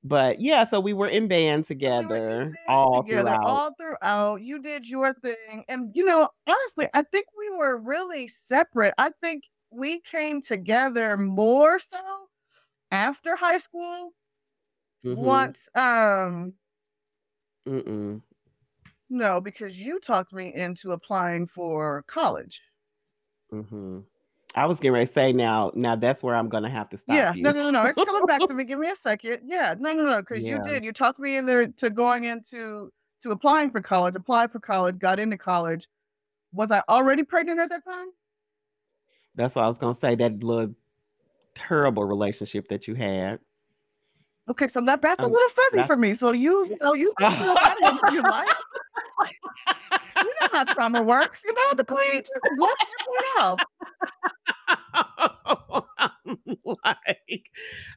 But 0.03 0.41
yeah, 0.41 0.63
so 0.65 0.79
we 0.79 0.93
were 0.93 1.07
in 1.07 1.27
band 1.27 1.65
So 1.65 1.67
together 1.67 2.45
band 2.45 2.57
all 2.67 3.03
together, 3.03 3.37
throughout. 3.37 3.45
all 3.45 3.73
throughout. 3.75 4.41
You 4.41 4.61
did 4.61 4.87
your 4.87 5.13
thing, 5.13 5.65
and 5.69 5.91
you 5.95 6.05
know, 6.05 6.29
honestly, 6.47 6.87
I 6.93 7.03
think 7.03 7.27
we 7.37 7.49
were 7.49 7.77
really 7.77 8.27
separate. 8.27 8.93
I 8.97 9.11
think 9.21 9.43
we 9.71 10.01
came 10.01 10.41
together 10.41 11.17
more 11.17 11.79
so 11.79 11.99
after 12.91 13.35
high 13.35 13.59
school. 13.59 14.13
Mhm. 15.03 15.15
Once, 15.17 15.69
um, 15.75 16.53
Mm-mm. 17.67 18.21
no, 19.09 19.41
because 19.41 19.77
you 19.79 19.99
talked 19.99 20.33
me 20.33 20.53
into 20.53 20.91
applying 20.91 21.47
for 21.47 22.03
college. 22.03 22.61
hmm 23.51 23.99
I 24.55 24.65
was 24.65 24.79
getting 24.79 24.93
ready 24.93 25.05
to 25.05 25.13
say 25.13 25.31
now. 25.31 25.71
Now 25.75 25.95
that's 25.95 26.23
where 26.23 26.35
I'm 26.35 26.49
gonna 26.49 26.69
have 26.69 26.89
to 26.89 26.97
stop 26.97 27.15
Yeah, 27.15 27.33
you. 27.33 27.43
no, 27.43 27.51
no, 27.51 27.63
no, 27.63 27.71
no. 27.71 27.85
It's 27.85 27.95
coming 27.95 28.25
back 28.25 28.41
to 28.41 28.53
me. 28.59 28.63
Give 28.63 28.79
me 28.79 28.89
a 28.89 28.95
second. 28.95 29.41
Yeah, 29.45 29.75
no, 29.79 29.93
no, 29.93 30.05
no. 30.05 30.21
Because 30.21 30.43
you 30.43 30.61
did. 30.63 30.83
You 30.83 30.91
talked 30.91 31.19
me 31.19 31.37
into 31.37 31.67
to 31.77 31.89
going 31.89 32.23
into 32.23 32.91
to 33.21 33.31
applying 33.31 33.69
for 33.69 33.81
college. 33.81 34.15
Applied 34.15 34.51
for 34.51 34.59
college. 34.59 34.97
Got 34.97 35.19
into 35.19 35.37
college. 35.37 35.87
Was 36.51 36.71
I 36.71 36.81
already 36.89 37.23
pregnant 37.23 37.59
at 37.59 37.69
that 37.69 37.85
time? 37.85 38.07
That's 39.35 39.55
what 39.55 39.65
I 39.65 39.67
was 39.67 39.77
gonna 39.77 39.93
say. 39.93 40.15
That 40.15 40.43
little 40.43 40.73
terrible 41.53 42.03
relationship 42.05 42.67
that 42.69 42.87
you 42.87 42.95
had. 42.95 43.39
Okay, 44.49 44.67
so 44.67 44.81
that 44.81 44.99
that's 45.03 45.21
a 45.21 45.25
Um, 45.25 45.31
little 45.31 45.49
fuzzy 45.49 45.77
that- 45.77 45.87
for 45.87 45.95
me. 45.95 46.15
So 46.15 46.31
you, 46.31 46.65
you 46.69 46.77
know, 46.81 46.95
you 46.95 47.13
can 47.19 47.31
feel 50.19 50.19
that 50.19 50.19
into 50.19 50.19
your 50.19 50.19
life. 50.19 50.21
You 50.21 50.33
know 50.41 50.47
how 50.59 50.65
summer 50.67 51.03
works. 51.03 51.41
You 51.45 51.53
know 51.53 51.73
the 51.75 51.85
queen 51.85 52.21
just 52.21 52.45
it 53.07 53.25
out. 53.39 53.61
Like, 56.65 57.49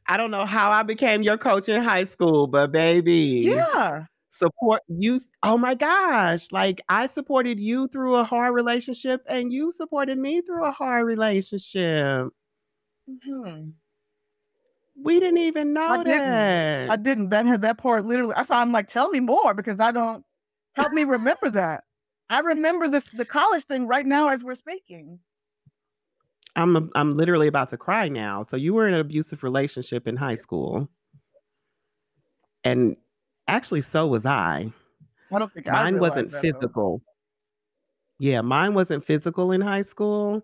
I 0.07 0.17
don't 0.17 0.31
know 0.31 0.45
how 0.47 0.71
I 0.71 0.83
became 0.83 1.23
your 1.23 1.39
coach 1.39 1.69
in 1.69 1.83
high 1.83 2.05
school, 2.05 2.47
but 2.47 2.73
baby, 2.73 3.39
Yeah. 3.39 4.05
support 4.31 4.83
you. 4.89 5.21
Oh 5.43 5.59
my 5.59 5.75
gosh, 5.75 6.51
like 6.53 6.81
I 6.89 7.07
supported 7.07 7.61
you 7.61 7.89
through 7.89 8.17
a 8.17 8.25
hard 8.25 8.55
relationship, 8.55 9.23
and 9.29 9.53
you 9.53 9.73
supported 9.73 10.19
me 10.19 10.41
through 10.43 10.65
a 10.67 10.73
hard 10.73 11.07
relationship. 11.07 12.29
hmm 13.07 13.71
We 14.95 15.19
didn't 15.21 15.39
even 15.39 15.73
know 15.73 15.95
I 15.95 16.05
didn't. 16.05 16.31
that. 16.31 16.89
I 16.89 16.97
didn't. 16.97 17.31
That 17.31 17.61
that 17.63 17.79
part 17.79 18.05
literally. 18.05 18.35
I 18.37 18.45
I'm 18.51 18.73
like, 18.73 18.89
tell 18.89 19.09
me 19.11 19.21
more 19.21 19.55
because 19.55 19.81
I 19.81 19.91
don't 19.91 20.25
help 20.75 20.93
me 20.93 21.05
remember 21.05 21.51
that. 21.51 21.85
I 22.33 22.41
remember 22.41 22.89
this 22.89 23.05
the 23.13 23.27
college 23.27 23.65
thing 23.65 23.87
right 23.87 24.07
now 24.07 24.29
as 24.29 24.43
we're 24.43 24.55
speaking. 24.55 25.19
I'm 26.57 26.91
I'm 26.95 27.15
literally 27.15 27.47
about 27.47 27.69
to 27.71 27.77
cry 27.77 28.09
now. 28.09 28.43
So 28.43 28.57
you 28.57 28.73
were 28.73 28.89
in 28.89 28.95
an 28.95 29.01
abusive 29.01 29.43
relationship 29.43 30.09
in 30.09 30.17
high 30.17 30.37
school, 30.37 30.89
and 32.65 32.97
actually, 33.49 33.83
so 33.83 34.07
was 34.07 34.25
I. 34.25 34.73
I 35.31 35.39
don't 35.39 35.53
think 35.53 35.67
Mine 35.67 35.99
wasn't 35.99 36.31
that, 36.31 36.43
though. 36.43 36.53
physical. 36.53 37.03
Yeah, 38.19 38.41
mine 38.41 38.73
wasn't 38.73 39.05
physical 39.05 39.53
in 39.53 39.61
high 39.61 39.83
school, 39.83 40.43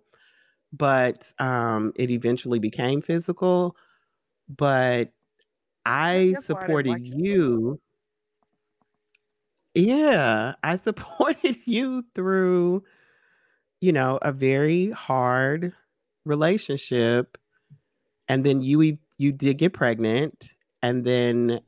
but 0.73 1.33
um, 1.39 1.95
it 1.97 2.11
eventually 2.11 2.59
became 2.59 3.01
physical. 3.01 3.77
But 4.47 5.11
I 5.87 6.33
why 6.33 6.37
I 6.37 6.41
supported 6.41 6.91
like 6.91 7.03
you. 7.05 7.81
Yeah, 9.75 10.55
I 10.63 10.77
supported 10.77 11.59
you 11.65 12.05
through, 12.15 12.85
you 13.81 13.93
know, 13.93 14.19
a 14.23 14.33
very 14.33 14.91
hard 14.91 15.73
relationship, 16.25 17.39
and 18.29 18.45
then 18.45 18.61
you 18.61 18.99
you 19.19 19.33
did 19.33 19.59
get 19.59 19.73
pregnant, 19.73 20.55
and 20.83 21.05
then 21.05 21.61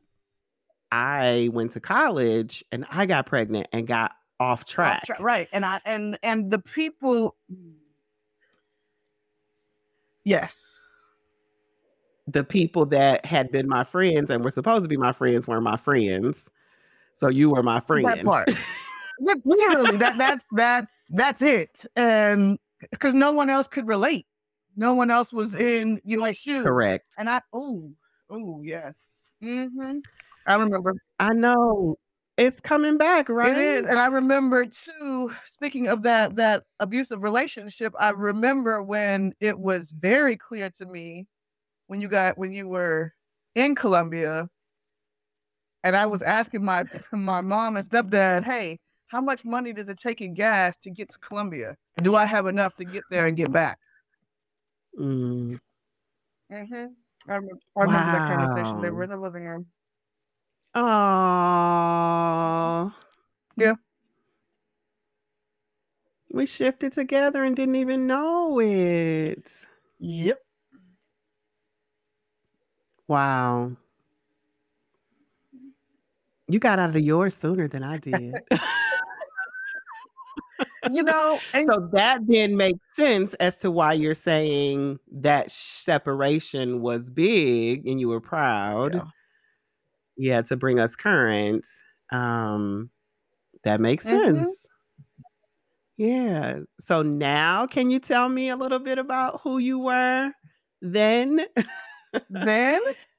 I 0.93 1.51
went 1.53 1.73
to 1.73 1.81
college 1.81 2.65
and 2.73 2.85
I 2.91 3.07
got 3.07 3.27
pregnant 3.27 3.69
and 3.73 3.87
got 3.87 4.13
off 4.41 4.61
Off 4.61 4.67
track. 4.67 5.05
tra- 5.05 5.17
right, 5.21 5.49
and 5.53 5.65
I 5.65 5.81
and 5.85 6.19
and 6.23 6.51
the 6.51 6.59
people. 6.59 7.37
Yes. 10.25 10.57
The 12.27 12.45
people 12.45 12.87
that 12.87 13.25
had 13.27 13.51
been 13.51 13.69
my 13.69 13.85
friends 13.85 14.31
and 14.31 14.45
were 14.45 14.51
supposed 14.51 14.85
to 14.85 14.89
be 14.89 14.97
my 14.97 15.13
friends 15.13 15.49
were 15.49 15.61
my 15.61 15.77
friends. 15.77 16.49
So 17.21 17.29
you 17.29 17.51
were 17.51 17.63
my 17.63 17.81
friend. 17.81 18.07
That 18.07 18.25
part. 18.25 18.49
Literally, 19.21 19.99
that 19.99 20.17
that's 20.17 20.45
that's 20.53 20.93
that's 21.11 21.43
it, 21.43 21.85
and 21.95 22.59
because 22.91 23.13
no 23.13 23.33
one 23.33 23.51
else 23.51 23.69
could 23.69 23.87
relate, 23.87 24.27
no 24.75 24.95
one 24.95 25.11
else 25.11 25.31
was 25.31 25.55
in 25.55 26.01
your 26.03 26.33
shoes, 26.33 26.63
Correct. 26.63 27.09
and 27.19 27.29
I 27.29 27.43
oh 27.53 27.93
oh 28.31 28.63
yes, 28.65 28.95
mm-hmm. 29.45 29.99
I 30.47 30.55
remember 30.55 30.95
I 31.19 31.35
know. 31.35 31.97
It's 32.39 32.59
coming 32.61 32.97
back, 32.97 33.29
right? 33.29 33.51
it 33.51 33.59
is, 33.59 33.83
and 33.87 33.99
I 33.99 34.07
remember 34.07 34.65
too. 34.65 35.31
Speaking 35.45 35.89
of 35.89 36.05
that 36.05 36.37
that 36.37 36.63
abusive 36.79 37.23
relationship, 37.23 37.93
I 38.01 38.11
remember 38.11 38.83
when 38.83 39.35
it 39.41 39.59
was 39.59 39.91
very 39.91 40.39
clear 40.39 40.71
to 40.71 40.87
me 40.87 41.27
when 41.89 42.01
you 42.01 42.09
got 42.09 42.39
when 42.39 42.53
you 42.53 42.67
were 42.67 43.13
in 43.55 43.75
Columbia, 43.75 44.49
and 45.85 45.97
I 45.97 46.07
was 46.07 46.23
asking 46.23 46.65
my 46.65 46.85
my 47.13 47.41
mom 47.41 47.77
and 47.77 47.89
stepdad, 47.89 48.45
"Hey, 48.45 48.79
how 49.09 49.21
much 49.21 49.45
money 49.45 49.73
does 49.73 49.89
it 49.89 49.99
take 49.99 50.21
in 50.21 50.35
gas 50.35 50.77
to 50.79 50.91
get 50.91 51.11
to 51.11 51.19
Columbia? 51.19 51.77
Do 52.03 52.15
I 52.17 52.25
have 52.27 52.47
enough 52.47 52.75
to 52.77 52.85
get 52.85 53.05
there 53.11 53.27
and 53.27 53.37
get 53.37 53.53
back?" 53.53 53.79
Mm, 54.99 55.57
Mm-hmm. 56.53 56.87
I, 57.31 57.35
remember, 57.35 57.61
I 57.77 57.83
remember 57.85 58.11
that 58.11 58.27
conversation. 58.27 58.81
They 58.81 58.91
were 58.91 59.05
in 59.05 59.11
the 59.11 59.17
living 59.17 59.45
room. 59.45 59.67
Oh. 60.75 60.83
Yeah. 63.57 63.75
We 66.33 66.47
shifted 66.47 66.93
together 66.93 67.45
and 67.45 67.55
didn't 67.55 67.77
even 67.77 68.07
know 68.07 68.59
it. 68.59 69.67
Yep. 69.99 70.41
Wow. 73.09 73.77
You 76.51 76.59
got 76.59 76.79
out 76.79 76.91
of 76.91 76.97
yours 77.03 77.35
sooner 77.35 77.69
than 77.69 77.83
I 77.83 77.99
did. 77.99 78.43
You 80.93 81.03
know, 81.03 81.41
and 81.53 81.71
so 81.71 81.89
that 81.93 82.21
then 82.27 82.57
makes 82.57 82.81
sense 82.95 83.35
as 83.35 83.57
to 83.59 83.71
why 83.71 83.93
you're 83.93 84.15
saying 84.15 84.99
that 85.13 85.51
separation 85.51 86.81
was 86.81 87.11
big 87.11 87.87
and 87.87 88.01
you 88.01 88.09
were 88.09 88.21
proud. 88.21 88.95
Yeah. 88.95 89.01
Yeah, 90.17 90.43
to 90.43 90.57
bring 90.57 90.79
us 90.81 90.97
current. 90.97 91.67
Um 92.11 92.91
that 93.65 93.81
makes 93.81 94.07
Mhm. 94.07 94.45
sense. 94.45 94.67
Yeah. 95.97 96.61
So 96.81 97.03
now 97.03 97.67
can 97.67 97.91
you 97.91 98.01
tell 98.01 98.29
me 98.29 98.49
a 98.49 98.57
little 98.57 98.79
bit 98.79 98.99
about 98.99 99.41
who 99.43 99.59
you 99.59 99.79
were 99.79 100.33
then? 100.81 101.41
then 102.31 102.81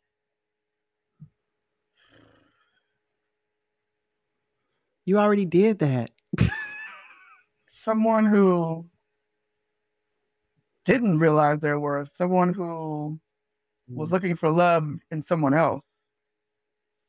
You 5.06 5.18
already 5.20 5.46
did 5.46 5.80
that. 5.80 6.12
someone 7.68 8.26
who 8.26 8.86
didn't 10.86 11.20
realize 11.20 11.60
their 11.60 11.80
worth, 11.80 12.14
someone 12.14 12.54
who 12.54 13.20
was 13.96 14.12
looking 14.12 14.36
for 14.36 14.50
love 14.50 14.88
in 15.12 15.22
someone 15.22 15.54
else, 15.54 15.86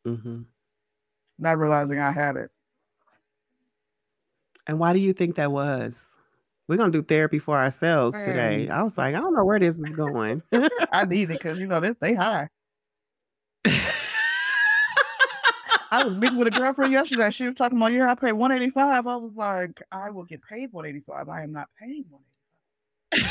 hmm 0.04 0.42
not 1.38 1.58
realizing 1.58 1.98
I 1.98 2.12
had 2.12 2.36
it. 2.36 2.50
And 4.66 4.78
why 4.78 4.92
do 4.92 5.00
you 5.00 5.12
think 5.12 5.34
that 5.36 5.50
was? 5.50 6.06
We're 6.68 6.76
gonna 6.76 6.92
do 6.92 7.02
therapy 7.02 7.38
for 7.38 7.58
ourselves 7.58 8.16
today. 8.24 8.68
I 8.68 8.82
was 8.82 8.96
like, 8.96 9.14
I 9.14 9.18
don't 9.18 9.34
know 9.34 9.44
where 9.44 9.58
this 9.58 9.78
is 9.78 9.92
going. 9.92 10.42
I 10.92 11.04
need 11.04 11.24
it 11.24 11.40
because 11.40 11.58
you 11.58 11.66
know 11.66 11.80
this 11.80 11.96
they 12.00 12.14
high. 12.14 12.48
I 15.92 16.02
was 16.02 16.14
meeting 16.14 16.38
with 16.38 16.48
a 16.48 16.50
girlfriend 16.50 16.90
yesterday. 16.90 17.28
She 17.30 17.46
was 17.46 17.54
talking 17.54 17.76
about, 17.76 17.92
yeah, 17.92 18.10
I 18.10 18.14
pay 18.14 18.32
185. 18.32 19.06
I 19.06 19.16
was 19.16 19.32
like, 19.34 19.82
I 19.92 20.08
will 20.08 20.24
get 20.24 20.40
paid 20.42 20.72
185. 20.72 21.28
I 21.28 21.42
am 21.42 21.52
not 21.52 21.68
paying 21.78 22.06
185. 22.08 23.30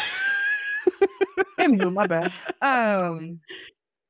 Anywho, 1.59 1.91
my 1.91 2.05
bad. 2.05 2.31
Um, 2.61 3.39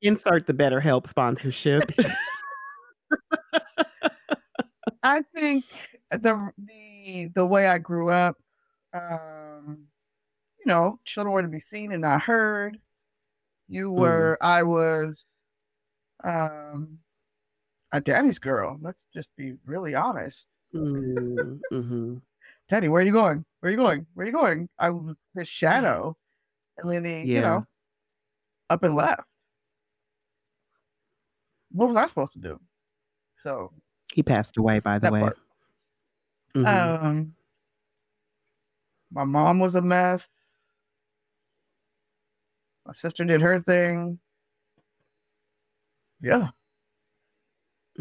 Insert 0.01 0.47
the 0.47 0.53
BetterHelp 0.53 1.07
sponsorship. 1.07 1.91
I 5.03 5.21
think 5.33 5.63
the 6.11 6.51
the 6.57 7.31
the 7.33 7.45
way 7.45 7.67
I 7.67 7.77
grew 7.77 8.09
up, 8.09 8.35
um, 8.93 9.87
you 10.59 10.65
know, 10.65 10.99
children 11.05 11.33
were 11.33 11.41
to 11.41 11.47
be 11.47 11.59
seen 11.61 11.93
and 11.93 12.01
not 12.01 12.21
heard. 12.21 12.77
You 13.69 13.91
Mm. 13.91 13.95
were, 13.95 14.37
I 14.41 14.63
was, 14.63 15.25
um, 16.23 16.99
a 17.91 18.01
daddy's 18.01 18.39
girl. 18.39 18.77
Let's 18.81 19.05
just 19.13 19.35
be 19.35 19.53
really 19.65 19.95
honest. 19.95 20.47
mm, 20.73 21.59
hmm 21.69 22.17
Daddy, 22.69 22.87
where 22.87 23.01
are 23.01 23.05
you 23.05 23.11
going? 23.11 23.43
Where 23.59 23.67
are 23.67 23.71
you 23.71 23.77
going? 23.77 24.07
Where 24.13 24.23
are 24.23 24.27
you 24.27 24.33
going? 24.33 24.69
I 24.79 24.89
was 24.91 25.15
his 25.35 25.47
shadow, 25.49 26.17
and 26.77 26.89
then 26.89 27.03
he, 27.05 27.23
you 27.35 27.41
know, 27.41 27.67
up 28.69 28.83
and 28.83 28.95
left. 28.95 29.27
What 31.71 31.87
was 31.87 31.97
I 31.97 32.05
supposed 32.07 32.33
to 32.33 32.39
do? 32.39 32.59
So, 33.37 33.73
He 34.13 34.23
passed 34.23 34.57
away, 34.57 34.79
by 34.79 34.99
the 34.99 35.11
way. 35.11 35.29
Mhm. 36.55 37.03
um, 37.03 37.35
my 39.11 39.23
mom 39.25 39.59
was 39.59 39.75
a 39.75 39.81
mess. 39.81 40.27
My 42.85 42.93
sister 42.93 43.23
did 43.25 43.41
her 43.41 43.59
thing. 43.61 44.19
Yeah, 46.21 46.49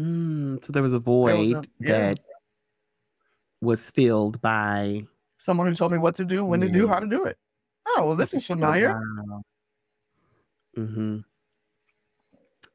Mm, 0.01 0.63
so 0.65 0.73
there 0.73 0.81
was 0.81 0.93
a 0.93 0.97
was 0.97 1.03
void 1.03 1.55
a- 1.55 1.63
yeah. 1.79 1.91
that 1.91 2.19
was 3.61 3.91
filled 3.91 4.41
by 4.41 5.01
someone 5.37 5.67
who 5.67 5.75
told 5.75 5.91
me 5.91 5.97
what 5.97 6.15
to 6.15 6.25
do, 6.25 6.43
when 6.43 6.61
to 6.61 6.69
do, 6.69 6.87
how 6.87 6.99
to 6.99 7.05
do 7.07 7.25
it. 7.25 7.37
Oh, 7.87 8.05
well, 8.07 8.15
this 8.15 8.33
is 8.33 8.45
familiar. 8.45 8.99
Wow. 9.27 9.41
hmm 10.75 11.17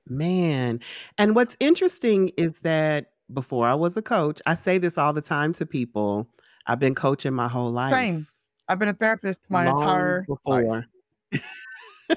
Man. 0.09 0.81
And 1.19 1.35
what's 1.35 1.57
interesting 1.59 2.31
is 2.37 2.59
that 2.63 3.07
before 3.33 3.67
I 3.67 3.75
was 3.75 3.97
a 3.97 4.03
coach, 4.03 4.41
I 4.47 4.55
say 4.55 4.79
this 4.79 4.97
all 4.97 5.13
the 5.13 5.21
time 5.21 5.53
to 5.55 5.67
people. 5.67 6.29
I've 6.67 6.79
been 6.79 6.95
coaching 6.95 7.33
my 7.35 7.49
whole 7.49 7.73
life. 7.73 7.93
Same. 7.93 8.27
I've 8.69 8.79
been 8.79 8.89
a 8.89 8.95
therapist 8.95 9.43
my 9.49 9.65
long 9.67 9.77
entire 9.79 10.19
life. 10.29 10.39
before. 10.45 10.87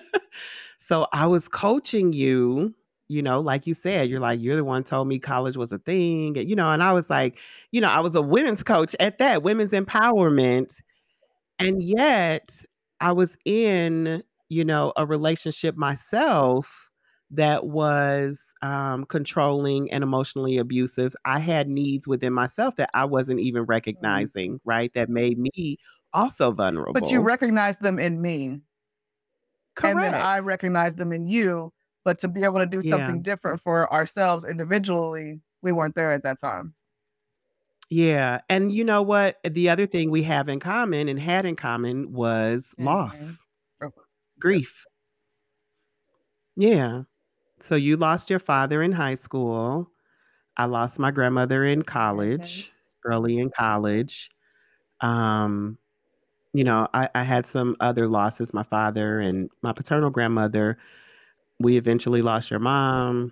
so 0.78 1.08
I 1.14 1.26
was 1.26 1.48
coaching 1.48 2.14
you, 2.14 2.76
you 3.10 3.22
know, 3.22 3.42
like 3.42 3.68
you 3.68 3.74
said, 3.74 4.08
you're 4.08 4.20
like, 4.20 4.40
you're 4.40 4.56
the 4.56 4.64
one 4.64 4.84
told 4.84 5.08
me 5.08 5.20
college 5.20 5.58
was 5.58 5.72
a 5.72 5.80
thing, 5.80 6.38
and, 6.38 6.50
you 6.50 6.56
know, 6.56 6.70
and 6.70 6.82
I 6.82 6.94
was 6.94 7.10
like, 7.10 7.38
you 7.72 7.82
know, 7.82 7.90
I 7.90 8.00
was 8.00 8.16
a 8.16 8.22
women's 8.22 8.64
coach 8.64 8.96
at 9.00 9.18
that, 9.18 9.44
women's 9.44 9.72
empowerment. 9.74 10.80
And 11.58 11.84
yet 11.84 12.64
I 13.02 13.12
was 13.12 13.36
in, 13.44 14.24
you 14.48 14.64
know, 14.64 14.94
a 14.96 15.06
relationship 15.06 15.76
myself 15.76 16.90
that 17.32 17.66
was 17.66 18.42
um, 18.62 19.06
controlling 19.06 19.92
and 19.92 20.04
emotionally 20.04 20.58
abusive. 20.58 21.14
I 21.26 21.40
had 21.40 21.68
needs 21.68 22.08
within 22.08 22.34
myself 22.34 22.76
that 22.78 22.90
I 22.94 23.06
wasn't 23.06 23.40
even 23.42 23.64
recognizing, 23.64 24.60
right? 24.64 24.92
That 24.94 25.10
made 25.10 25.38
me 25.38 25.78
also 26.14 26.52
vulnerable. 26.52 26.94
But 26.94 27.12
you 27.12 27.20
recognize 27.20 27.78
them 27.80 28.00
in 28.00 28.22
me. 28.22 28.62
And 29.84 30.02
then 30.02 30.14
I 30.16 30.40
recognize 30.40 30.96
them 30.96 31.12
in 31.12 31.28
you. 31.28 31.72
But 32.10 32.18
to 32.22 32.28
be 32.28 32.44
able 32.44 32.58
to 32.58 32.66
do 32.66 32.82
Yeah. 32.82 32.90
something 32.90 33.22
different 33.22 33.62
for 33.62 33.92
ourselves 33.94 34.44
individually, 34.44 35.42
we 35.62 35.72
weren't 35.72 35.94
there 35.94 36.12
at 36.12 36.24
that 36.24 36.40
time. 36.42 36.74
Yeah. 37.90 38.42
And 38.50 38.72
you 38.72 38.84
know 38.84 39.02
what? 39.04 39.38
The 39.44 39.70
other 39.70 39.86
thing 39.86 40.10
we 40.10 40.24
have 40.24 40.50
in 40.50 40.60
common 40.60 41.08
and 41.08 41.20
had 41.20 41.46
in 41.46 41.56
common 41.56 42.12
was 42.14 42.74
Mhm. 42.80 42.86
loss, 42.86 43.46
Oh, 43.82 43.92
grief. 44.40 44.86
Yeah. 46.56 47.04
So 47.62 47.76
you 47.76 47.98
lost 47.98 48.30
your 48.30 48.40
father 48.40 48.84
in 48.84 48.94
high 48.94 49.16
school. 49.16 49.92
I 50.58 50.66
lost 50.66 51.00
my 51.00 51.12
grandmother 51.12 51.66
in 51.66 51.84
college, 51.84 52.72
early 53.06 53.40
in 53.40 53.52
college. 53.52 54.30
Um, 55.02 55.78
you 56.54 56.64
know, 56.66 56.88
I, 56.94 57.10
I 57.16 57.24
had 57.24 57.48
some 57.48 57.78
other 57.82 58.08
losses, 58.08 58.54
my 58.54 58.64
father 58.64 59.20
and 59.20 59.50
my 59.64 59.74
paternal 59.74 60.10
grandmother. 60.12 60.78
We 61.60 61.78
eventually 61.78 62.22
lost 62.22 62.50
your 62.50 62.60
mom, 62.60 63.32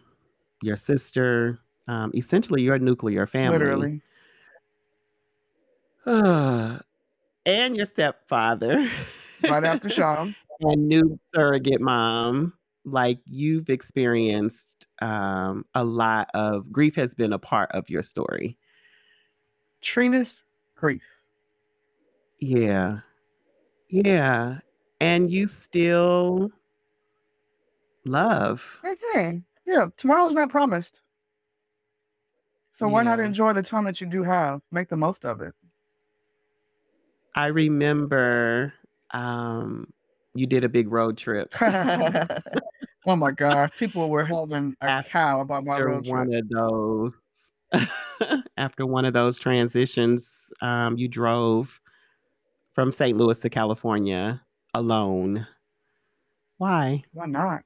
your 0.62 0.78
sister. 0.78 1.60
Um, 1.88 2.12
essentially, 2.14 2.62
your 2.62 2.78
nuclear 2.80 3.26
family. 3.26 3.58
Literally. 3.58 4.02
and 7.46 7.76
your 7.76 7.86
stepfather. 7.86 8.90
Right 9.44 9.64
after 9.64 9.90
Sean. 9.90 10.36
and 10.62 10.88
new 10.88 11.20
surrogate 11.34 11.82
mom. 11.82 12.54
Like 12.84 13.20
you've 13.26 13.70
experienced 13.70 14.88
um, 15.02 15.66
a 15.76 15.84
lot 15.84 16.30
of 16.34 16.72
grief 16.72 16.96
has 16.96 17.14
been 17.14 17.34
a 17.34 17.40
part 17.40 17.70
of 17.72 17.90
your 17.90 18.04
story. 18.04 18.58
Trina's 19.82 20.46
grief. 20.76 21.04
Yeah. 22.40 23.00
Yeah. 23.90 24.60
And 25.00 25.30
you 25.30 25.48
still 25.48 26.52
love. 28.08 28.80
Okay. 28.84 29.42
Yeah, 29.66 29.88
tomorrow's 29.98 30.34
not 30.34 30.50
promised. 30.50 31.02
So 32.74 32.88
why 32.88 33.04
not 33.04 33.20
enjoy 33.20 33.54
the 33.54 33.64
time 33.64 33.86
that 33.86 34.00
you 34.00 34.08
do 34.08 34.24
have? 34.24 34.62
Make 34.72 34.90
the 34.90 34.98
most 34.98 35.26
of 35.26 35.42
it. 35.42 35.54
I 37.36 37.48
remember 37.48 38.74
um, 39.12 39.92
you 40.36 40.46
did 40.46 40.64
a 40.64 40.70
big 40.70 40.92
road 40.92 41.18
trip. 41.18 41.54
oh 41.62 43.16
my 43.16 43.32
gosh, 43.32 43.72
people 43.78 44.10
were 44.10 44.26
holding 44.26 44.76
a 44.82 44.86
After 44.86 45.10
cow 45.10 45.42
about 45.42 45.66
my 45.66 45.74
after 45.74 45.86
road 45.88 46.06
trip. 46.06 46.14
one 46.16 46.34
of 46.34 46.50
those 46.50 47.14
after 48.58 48.86
one 48.86 49.06
of 49.06 49.14
those 49.14 49.38
transitions 49.38 50.52
um, 50.62 50.98
you 50.98 51.08
drove 51.08 51.82
from 52.74 52.92
st 52.92 53.18
louis 53.18 53.40
to 53.40 53.50
california 53.50 54.42
alone 54.74 55.46
why 56.58 57.04
Why 57.12 57.26
not? 57.26 57.64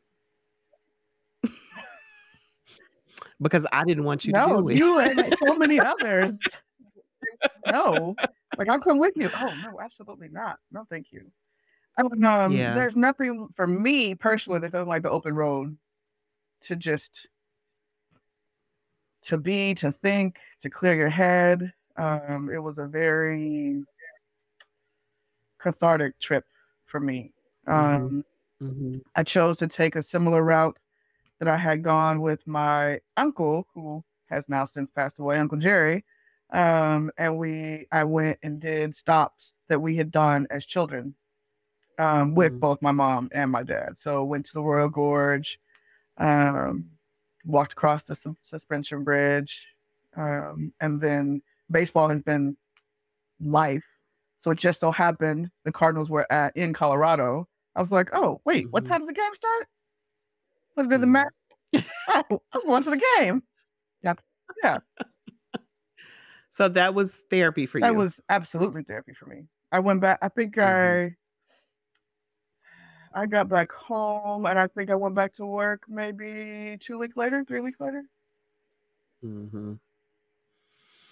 Because 3.41 3.65
i 3.71 3.83
didn't 3.83 4.03
want 4.03 4.25
you 4.25 4.33
to 4.33 4.39
No, 4.39 4.61
do 4.61 4.69
it 4.69 4.75
you 4.75 4.99
and 4.99 5.33
so 5.39 5.55
many 5.55 5.79
others. 5.93 6.37
No, 7.67 8.15
like 8.57 8.69
I'll 8.69 8.79
come 8.79 8.97
with 8.97 9.13
you. 9.15 9.29
Oh 9.39 9.55
no, 9.55 9.79
absolutely 9.79 10.29
not. 10.29 10.59
No, 10.71 10.85
thank 10.89 11.07
you. 11.11 11.31
I. 11.97 12.01
Um, 12.01 12.53
Yeah. 12.53 12.73
There's 12.75 12.95
nothing 12.95 13.49
for 13.55 13.67
me 13.67 14.15
personally 14.15 14.59
that 14.59 14.71
doesn't 14.71 14.87
like 14.87 15.03
the 15.03 15.09
open 15.11 15.35
road 15.35 15.77
to 16.61 16.75
just 16.75 17.27
to 19.23 19.37
be, 19.37 19.75
to 19.75 19.91
think, 19.91 20.39
to 20.61 20.69
clear 20.69 20.95
your 20.95 21.09
head. 21.09 21.73
Um, 21.97 22.49
it 22.51 22.57
was 22.57 22.77
a 22.79 22.87
very 22.87 23.83
cathartic 25.59 26.19
trip 26.19 26.45
for 26.85 26.99
me. 26.99 27.33
Um, 27.67 28.23
hmm 28.59 28.97
I 29.15 29.23
chose 29.23 29.57
to 29.59 29.67
take 29.67 29.95
a 29.95 30.03
similar 30.03 30.43
route 30.43 30.79
that 31.41 31.49
I 31.49 31.57
had 31.57 31.83
gone 31.83 32.21
with 32.21 32.45
my 32.45 33.01
uncle, 33.17 33.67
who 33.73 34.03
has 34.27 34.47
now 34.47 34.63
since 34.63 34.91
passed 34.91 35.17
away, 35.17 35.39
Uncle 35.39 35.57
Jerry. 35.57 36.05
Um, 36.53 37.09
and 37.17 37.35
we, 37.39 37.87
I 37.91 38.03
went 38.03 38.37
and 38.43 38.59
did 38.61 38.95
stops 38.95 39.55
that 39.67 39.79
we 39.81 39.95
had 39.97 40.11
done 40.11 40.45
as 40.51 40.67
children, 40.67 41.15
um, 41.97 42.35
with 42.35 42.53
Mhm. 42.53 42.59
both 42.59 42.81
my 42.81 42.91
mom 42.91 43.29
and 43.33 43.51
my 43.51 43.63
dad. 43.63 43.97
So 43.97 44.23
went 44.23 44.45
to 44.47 44.53
the 44.53 44.61
Royal 44.63 44.89
Gorge, 44.89 45.59
um, 46.17 46.91
walked 47.45 47.73
across 47.73 48.03
the 48.03 48.15
sus- 48.15 48.35
suspension 48.43 49.03
bridge, 49.03 49.75
um, 50.15 50.73
and 50.79 51.01
then 51.01 51.41
baseball 51.71 52.09
has 52.09 52.21
been 52.21 52.57
life. 53.39 53.85
So 54.39 54.51
it 54.51 54.59
just 54.59 54.79
so 54.79 54.91
happened 54.91 55.51
the 55.65 55.71
Cardinals 55.71 56.09
were 56.09 56.31
at 56.31 56.55
in 56.57 56.73
Colorado. 56.73 57.47
I 57.75 57.81
was 57.81 57.91
like, 57.91 58.09
oh 58.13 58.41
wait, 58.45 58.71
what 58.71 58.83
Mhm. 58.83 58.87
time 58.89 58.99
does 59.01 59.07
the 59.07 59.13
game 59.13 59.35
start? 59.35 59.67
Put 60.89 60.93
it 60.93 60.95
in 60.95 61.01
the 61.01 61.07
Mhm. 61.07 61.11
map. 61.11 62.25
oh, 62.31 62.41
I'm 62.53 62.83
to 62.83 62.89
the 62.89 63.01
game. 63.17 63.43
Yeah, 64.01 64.13
yeah. 64.63 64.79
so 66.49 66.67
that 66.69 66.93
was 66.93 67.21
therapy 67.29 67.65
for 67.65 67.79
That 67.79 67.87
you 67.87 67.93
That 67.93 67.97
was 67.97 68.21
absolutely 68.29 68.83
therapy 68.83 69.13
for 69.13 69.25
me. 69.27 69.47
I 69.71 69.79
went 69.79 70.01
back. 70.01 70.19
I 70.21 70.29
think 70.29 70.55
Mhm. 70.55 71.13
I 71.13 71.15
I 73.13 73.25
got 73.25 73.49
back 73.49 73.71
home, 73.71 74.45
and 74.45 74.57
I 74.57 74.67
think 74.67 74.89
I 74.89 74.95
went 74.95 75.15
back 75.15 75.33
to 75.33 75.45
work 75.45 75.83
maybe 75.89 76.77
two 76.79 76.97
weeks 76.97 77.17
later, 77.17 77.43
three 77.43 77.59
weeks 77.59 77.79
later. 77.79 78.03
hmm 79.21 79.73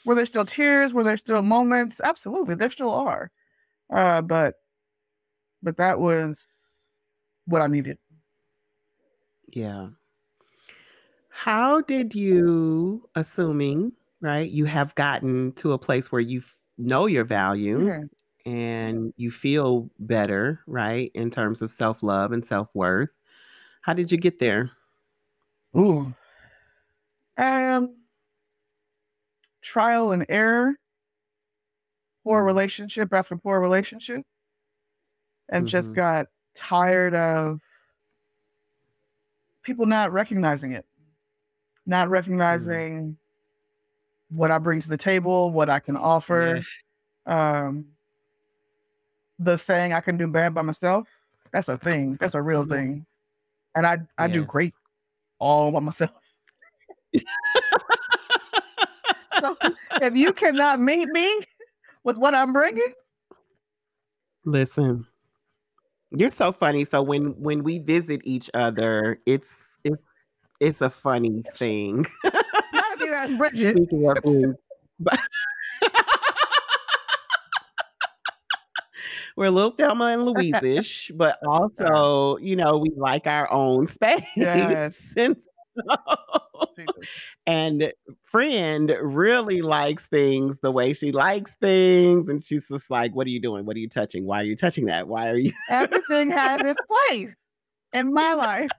Were 0.05 0.15
there 0.15 0.25
still 0.25 0.45
tears? 0.45 0.93
Were 0.93 1.03
there 1.03 1.17
still 1.17 1.41
moments? 1.41 1.99
Absolutely, 2.03 2.55
there 2.55 2.69
still 2.69 2.91
are. 2.91 3.32
Uh, 3.89 4.21
but 4.21 4.55
but 5.62 5.77
that 5.77 5.99
was 5.99 6.47
what 7.45 7.62
I 7.62 7.67
needed. 7.67 7.97
Yeah 9.53 9.89
How 11.29 11.81
did 11.81 12.15
you, 12.15 13.07
assuming, 13.15 13.93
right, 14.21 14.49
you 14.49 14.65
have 14.65 14.95
gotten 14.95 15.53
to 15.53 15.73
a 15.73 15.77
place 15.77 16.12
where 16.12 16.21
you 16.21 16.39
f- 16.39 16.59
know 16.77 17.05
your 17.05 17.23
value 17.23 17.91
Mhm. 17.91 18.09
and 18.45 19.13
you 19.17 19.31
feel 19.31 19.89
better, 19.99 20.62
right, 20.67 21.12
in 21.13 21.29
terms 21.31 21.62
of 21.62 21.71
self 21.71 22.03
love 22.03 22.31
and 22.31 22.45
self 22.45 22.69
worth? 22.73 23.09
How 23.81 23.93
did 23.93 24.12
you 24.12 24.17
get 24.17 24.39
there? 24.39 24.71
Ooh. 25.75 26.13
Um, 27.38 28.03
trial 29.62 30.12
and 30.12 30.25
error. 30.29 30.75
Poor 32.23 32.43
Mm. 32.43 32.45
relationship 32.45 33.12
after 33.13 33.35
poor 33.35 33.59
relationship. 33.59 34.25
And 35.49 35.67
just 35.67 35.91
Mhm. 35.91 35.93
got 35.93 36.27
tired 36.55 37.15
of 37.15 37.62
people 39.69 39.86
not 39.86 40.12
recognizing 40.12 40.71
it, 40.71 40.86
not 41.86 42.08
Mm. 42.08 42.12
recognizing 42.12 43.17
what 44.29 44.49
I 44.49 44.58
bring 44.58 44.82
to 44.82 44.89
the 44.89 44.97
table, 44.97 45.51
what 45.51 45.69
I 45.69 45.79
can 45.79 45.95
offer. 45.95 46.63
Um, 47.27 47.89
the 49.38 49.60
thing 49.60 49.93
I 49.93 50.01
can 50.01 50.17
do 50.17 50.25
bad 50.27 50.55
by 50.55 50.63
myself. 50.63 51.08
That's 51.53 51.67
a 51.67 51.77
thing. 51.77 52.17
That's 52.19 52.34
a 52.34 52.41
real 52.41 52.65
thing. 52.65 53.05
And 53.75 53.86
I 53.86 53.99
I 54.17 54.27
do 54.27 54.43
great 54.43 54.73
all 55.38 55.71
by 55.71 55.79
myself. 55.79 56.12
So 59.41 59.55
if 60.01 60.15
you 60.15 60.34
cannot 60.34 60.82
meet 60.82 61.08
me 61.08 61.41
with 62.03 62.17
what 62.17 62.36
I'm 62.36 62.51
bringing, 62.51 62.91
Listen, 64.43 65.08
you're 66.12 66.32
so 66.32 66.52
funny. 66.52 66.86
So 66.86 67.02
when 67.02 67.39
when 67.41 67.63
we 67.63 67.80
visit 67.80 68.22
each 68.24 68.50
other, 68.54 69.19
it's 69.26 69.54
it's 69.84 70.04
it's 70.60 70.82
a 70.82 70.89
funny 70.89 71.43
thing. 71.58 72.06
not 72.24 72.36
if 72.74 73.02
you 73.02 73.13
ask 73.13 73.38
Bridget. 73.38 73.76
Speaking 73.76 74.10
of 74.10 74.17
things, 74.24 74.56
but 75.00 75.19
we're 79.36 79.45
a 79.45 79.52
little 79.52 79.72
Thelma 79.72 80.06
and 80.06 80.26
Louise-ish, 80.26 81.12
but 81.15 81.39
also, 81.48 82.38
you 82.38 82.56
know, 82.56 82.78
we 82.78 82.91
like 82.95 83.28
our 83.28 83.52
own 83.52 83.88
space. 83.88 84.24
Yes. 84.36 85.13
And 85.15 85.36
so, 85.41 85.48
Jesus. 85.48 85.48
and 87.47 87.91
friend 88.25 88.93
really 89.01 89.61
likes 89.61 90.05
things 90.07 90.59
the 90.61 90.71
way 90.71 90.93
she 90.93 91.11
likes 91.11 91.55
things. 91.61 92.27
And 92.29 92.43
she's 92.43 92.67
just 92.67 92.89
like, 92.89 93.13
What 93.15 93.27
are 93.27 93.31
you 93.31 93.41
doing? 93.41 93.65
What 93.65 93.75
are 93.75 93.79
you 93.79 93.89
touching? 93.89 94.25
Why 94.25 94.41
are 94.41 94.45
you 94.45 94.55
touching 94.55 94.85
that? 94.85 95.07
Why 95.07 95.29
are 95.29 95.37
you 95.37 95.53
Everything 95.69 96.31
has 96.31 96.61
its 96.61 96.79
place 96.87 97.33
in 97.93 98.13
my 98.13 98.33
life. 98.33 98.69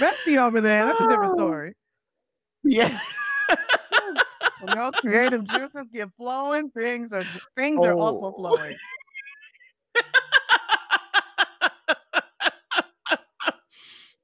Bestie 0.00 0.38
over 0.38 0.60
there, 0.60 0.84
that's 0.86 1.00
a 1.00 1.08
different 1.08 1.32
Oh. 1.32 1.36
story. 1.36 1.74
Yeah. 2.64 2.98
When 4.60 4.74
those 4.76 4.92
creative 4.96 5.44
juices 5.44 5.86
get 5.92 6.08
flowing, 6.16 6.70
things 6.70 7.12
are 7.12 7.24
things 7.56 7.84
are 7.84 7.94
also 7.94 8.26
Oh. 8.26 8.36
flowing. 8.36 8.76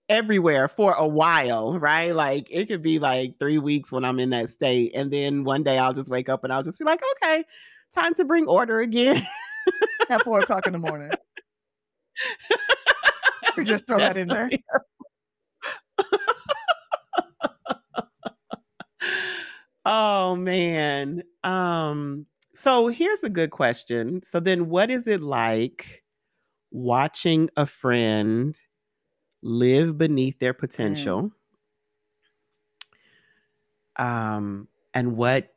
Everywhere 0.08 0.68
for 0.68 0.92
a 0.92 1.06
while, 1.06 1.78
right? 1.78 2.14
Like 2.14 2.48
it 2.50 2.66
could 2.66 2.82
be 2.82 2.98
like 2.98 3.38
three 3.38 3.58
weeks 3.58 3.90
when 3.90 4.04
I'm 4.04 4.18
in 4.20 4.30
that 4.30 4.50
state. 4.50 4.92
And 4.94 5.12
then 5.12 5.44
one 5.44 5.62
day 5.62 5.78
I'll 5.78 5.92
just 5.92 6.08
wake 6.08 6.28
up 6.28 6.44
and 6.44 6.52
I'll 6.52 6.62
just 6.62 6.78
be 6.78 6.84
like, 6.84 7.00
okay, 7.16 7.44
time 7.94 8.14
to 8.14 8.24
bring 8.24 8.46
order 8.46 8.80
again. 8.80 9.26
At 10.10 10.22
four 10.22 10.40
o'clock 10.40 10.66
in 10.66 10.72
the 10.72 10.78
morning. 10.78 11.10
You 13.56 13.64
just 13.64 13.86
throw 13.86 13.98
that 13.98 14.16
in 14.18 14.28
there. 14.28 14.50
oh 19.86 20.36
man. 20.36 21.22
Um, 21.42 22.26
so 22.54 22.88
here's 22.88 23.22
a 23.22 23.30
good 23.30 23.50
question. 23.50 24.22
So 24.22 24.40
then 24.40 24.68
what 24.68 24.90
is 24.90 25.06
it 25.06 25.22
like 25.22 26.02
watching 26.70 27.48
a 27.56 27.64
friend 27.64 28.58
live 29.44 29.96
beneath 29.98 30.38
their 30.40 30.54
potential? 30.54 31.30
Um, 33.96 34.66
and 34.94 35.16
what 35.16 35.52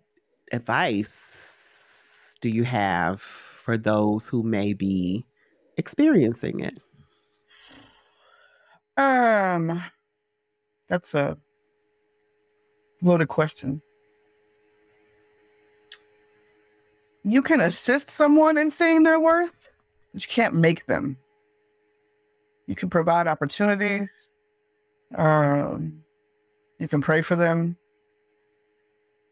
advice 0.52 2.36
do 2.42 2.50
you 2.50 2.64
have 2.64 3.22
for 3.22 3.78
those 3.78 4.28
who 4.28 4.44
may 4.44 4.74
be 4.74 5.26
experiencing 5.78 6.60
it? 6.60 6.80
Um, 8.98 9.84
that's 10.88 11.14
a 11.14 11.38
loaded 13.02 13.28
question. 13.28 13.82
You 17.24 17.42
can 17.42 17.62
assist 17.62 18.10
someone 18.10 18.58
in 18.58 18.72
seeing 18.72 19.04
their 19.04 19.20
worth, 19.20 19.70
but 20.14 20.22
you 20.22 20.28
can't 20.28 20.56
make 20.56 20.86
them. 20.88 21.18
You 22.68 22.76
can 22.76 22.90
provide 22.90 23.28
opportunities. 23.28 24.30
Um, 25.16 26.04
you 26.80 26.88
can 26.88 27.02
pray 27.02 27.22
for 27.22 27.36
them. 27.36 27.78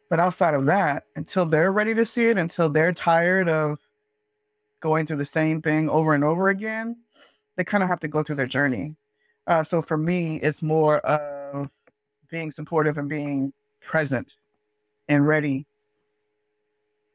But 0.10 0.20
outside 0.20 0.54
of 0.54 0.66
that, 0.68 1.04
until 1.16 1.46
they're 1.46 1.72
ready 1.72 1.94
to 1.96 2.06
see 2.06 2.28
it, 2.28 2.38
until 2.38 2.70
they're 2.70 2.94
tired 2.94 3.50
of 3.50 3.80
going 4.80 5.06
through 5.06 5.18
the 5.18 5.26
same 5.26 5.62
thing 5.62 5.90
over 5.90 6.14
and 6.14 6.24
over 6.24 6.50
again, 6.50 6.96
they 7.56 7.64
kind 7.64 7.84
of 7.84 7.90
have 7.90 8.00
to 8.02 8.08
go 8.08 8.24
through 8.24 8.36
their 8.36 8.48
journey. 8.48 8.96
Uh, 9.48 9.64
so 9.64 9.82
for 9.82 9.98
me, 9.98 10.38
it's 10.38 10.62
more 10.62 11.00
of 11.00 11.70
being 12.30 12.52
supportive 12.52 12.98
and 12.98 13.10
being 13.10 13.52
present 13.82 14.38
and 15.08 15.28
ready 15.28 15.66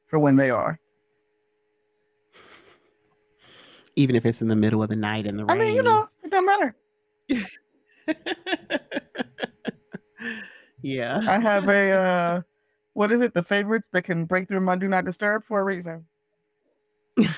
for 0.06 0.18
when 0.18 0.36
they 0.36 0.50
are. 0.50 0.78
Even 4.00 4.16
if 4.16 4.24
it's 4.24 4.40
in 4.40 4.48
the 4.48 4.56
middle 4.56 4.82
of 4.82 4.88
the 4.88 4.96
night 4.96 5.26
in 5.26 5.36
the 5.36 5.44
rain. 5.44 5.56
I 5.56 5.60
mean, 5.60 5.74
you 5.74 5.82
know, 5.82 6.08
it 6.24 6.30
doesn't 6.30 6.46
matter. 6.46 6.74
yeah. 10.80 11.20
I 11.28 11.38
have 11.38 11.68
a 11.68 11.90
uh, 11.92 12.40
what 12.94 13.12
is 13.12 13.20
it? 13.20 13.34
The 13.34 13.42
favorites 13.42 13.90
that 13.92 14.04
can 14.04 14.24
break 14.24 14.48
through 14.48 14.60
my 14.60 14.76
do 14.76 14.88
not 14.88 15.04
disturb 15.04 15.44
for 15.44 15.60
a 15.60 15.64
reason. 15.64 16.06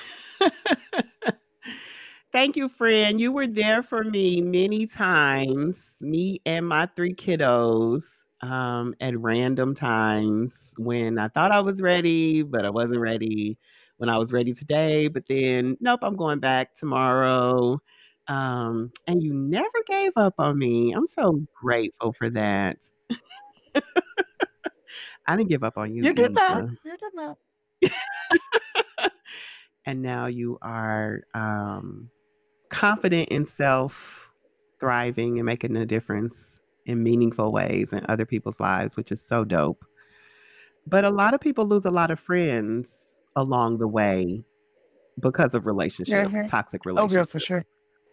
Thank 2.31 2.55
you, 2.55 2.69
friend. 2.69 3.19
You 3.19 3.33
were 3.33 3.47
there 3.47 3.83
for 3.83 4.05
me 4.05 4.39
many 4.39 4.87
times, 4.87 5.95
me 5.99 6.39
and 6.45 6.65
my 6.65 6.87
three 6.95 7.13
kiddos, 7.13 8.03
um, 8.41 8.95
at 9.01 9.19
random 9.19 9.75
times 9.75 10.73
when 10.77 11.19
I 11.19 11.27
thought 11.27 11.51
I 11.51 11.59
was 11.59 11.81
ready, 11.81 12.41
but 12.41 12.63
I 12.65 12.69
wasn't 12.69 13.01
ready. 13.01 13.57
When 14.03 14.09
I 14.09 14.17
was 14.17 14.33
ready 14.33 14.53
today, 14.53 15.07
but 15.07 15.23
then 15.29 15.77
nope, 15.79 16.01
I'm 16.03 16.17
going 16.17 16.41
back 16.41 16.75
tomorrow. 16.75 17.81
Um, 18.27 18.91
and 19.07 19.23
you 19.23 19.33
never 19.33 19.69
gave 19.87 20.11
up 20.17 20.33
on 20.39 20.57
me. 20.57 20.91
I'm 20.91 21.07
so 21.07 21.41
grateful 21.61 22.11
for 22.11 22.29
that. 22.31 22.79
I 25.25 25.37
didn't 25.37 25.47
give 25.47 25.63
up 25.63 25.77
on 25.77 25.95
you. 25.95 26.03
You 26.03 26.13
did 26.13 26.35
that. 26.35 26.65
You 26.83 26.97
did 26.97 27.93
that. 28.99 29.11
and 29.85 30.01
now 30.01 30.25
you 30.25 30.57
are 30.61 31.21
um, 31.33 32.09
confident 32.67 33.29
in 33.29 33.45
self, 33.45 34.29
thriving 34.81 35.39
and 35.39 35.45
making 35.45 35.77
a 35.77 35.85
difference 35.85 36.59
in 36.85 37.03
meaningful 37.03 37.53
ways 37.53 37.93
in 37.93 38.05
other 38.09 38.25
people's 38.25 38.59
lives, 38.59 38.97
which 38.97 39.13
is 39.13 39.25
so 39.25 39.45
dope. 39.45 39.85
But 40.85 41.05
a 41.05 41.09
lot 41.09 41.33
of 41.33 41.39
people 41.39 41.65
lose 41.65 41.85
a 41.85 41.89
lot 41.89 42.11
of 42.11 42.19
friends 42.19 43.12
along 43.35 43.77
the 43.77 43.87
way 43.87 44.43
because 45.19 45.53
of 45.53 45.65
relationships, 45.65 46.31
Mhm. 46.31 46.49
toxic 46.49 46.81
Oh, 46.85 46.89
relationships. 46.91 47.13
yeah, 47.15 47.25
for 47.25 47.39
sure. 47.39 47.65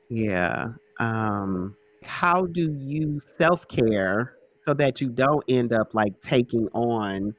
Yeah. 0.09 0.68
Um, 0.98 1.76
how 2.04 2.46
do 2.46 2.72
you 2.72 3.20
self 3.20 3.66
care 3.68 4.35
so 4.64 4.74
that 4.74 5.00
you 5.00 5.09
don't 5.09 5.44
end 5.48 5.72
up 5.72 5.94
like 5.94 6.20
taking 6.20 6.68
on 6.68 7.35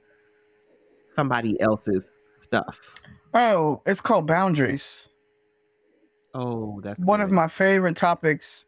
somebody 1.09 1.59
else's 1.61 2.19
stuff? 2.39 2.95
Oh, 3.33 3.81
it's 3.85 4.01
called 4.01 4.27
boundaries. 4.27 5.07
Oh, 6.33 6.79
that's 6.81 6.99
One 7.01 7.21
of 7.21 7.29
my 7.31 7.47
favorite 7.47 7.97
topics. 7.97 8.65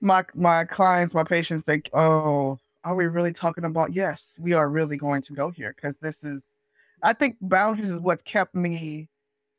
My 0.00 0.24
my 0.34 0.64
clients, 0.64 1.14
my 1.14 1.24
patients 1.24 1.62
think, 1.62 1.90
oh, 1.92 2.58
are 2.82 2.94
we 2.94 3.06
really 3.06 3.32
talking 3.32 3.64
about? 3.64 3.92
Yes, 3.92 4.36
we 4.40 4.52
are 4.52 4.68
really 4.68 4.96
going 4.96 5.22
to 5.22 5.32
go 5.32 5.50
here 5.50 5.74
because 5.74 5.96
this 5.98 6.22
is. 6.22 6.42
I 7.04 7.12
think 7.12 7.36
boundaries 7.40 7.90
is 7.90 8.00
what 8.00 8.24
kept 8.24 8.54
me 8.54 9.08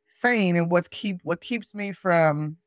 sane 0.08 0.56
and 0.58 0.70
what 0.70 0.90
keep 0.90 1.20
what 1.24 1.40
keeps 1.42 1.74
me 1.74 1.92
from, 1.92 2.58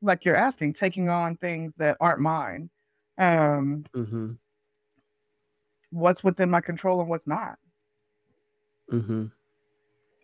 like 0.00 0.24
you're 0.24 0.36
asking, 0.36 0.74
taking 0.74 1.08
on 1.08 1.36
things 1.36 1.74
that 1.76 1.96
aren't 2.00 2.20
mine. 2.20 2.70
Um, 3.18 3.84
Mm-hmm. 3.94 4.32
what's 5.90 6.24
within 6.24 6.48
my 6.50 6.60
control 6.60 7.00
and 7.00 7.08
what's 7.08 7.26
not. 7.26 7.58
Mm-hmm. 8.90 9.26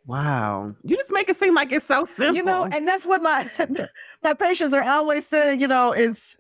Wow. 0.06 0.74
You 0.84 0.96
just 0.96 1.10
make 1.10 1.28
it 1.28 1.36
seem 1.36 1.54
like 1.54 1.72
it's 1.72 1.86
so 1.86 2.04
simple. 2.04 2.36
You 2.36 2.44
know, 2.44 2.64
and 2.64 2.86
that's 2.86 3.04
what 3.04 3.22
my 3.22 3.50
my 4.22 4.34
patients 4.34 4.72
are 4.72 4.82
always 4.82 5.26
saying, 5.26 5.60
you 5.60 5.66
know, 5.66 5.90
it's 5.92 6.36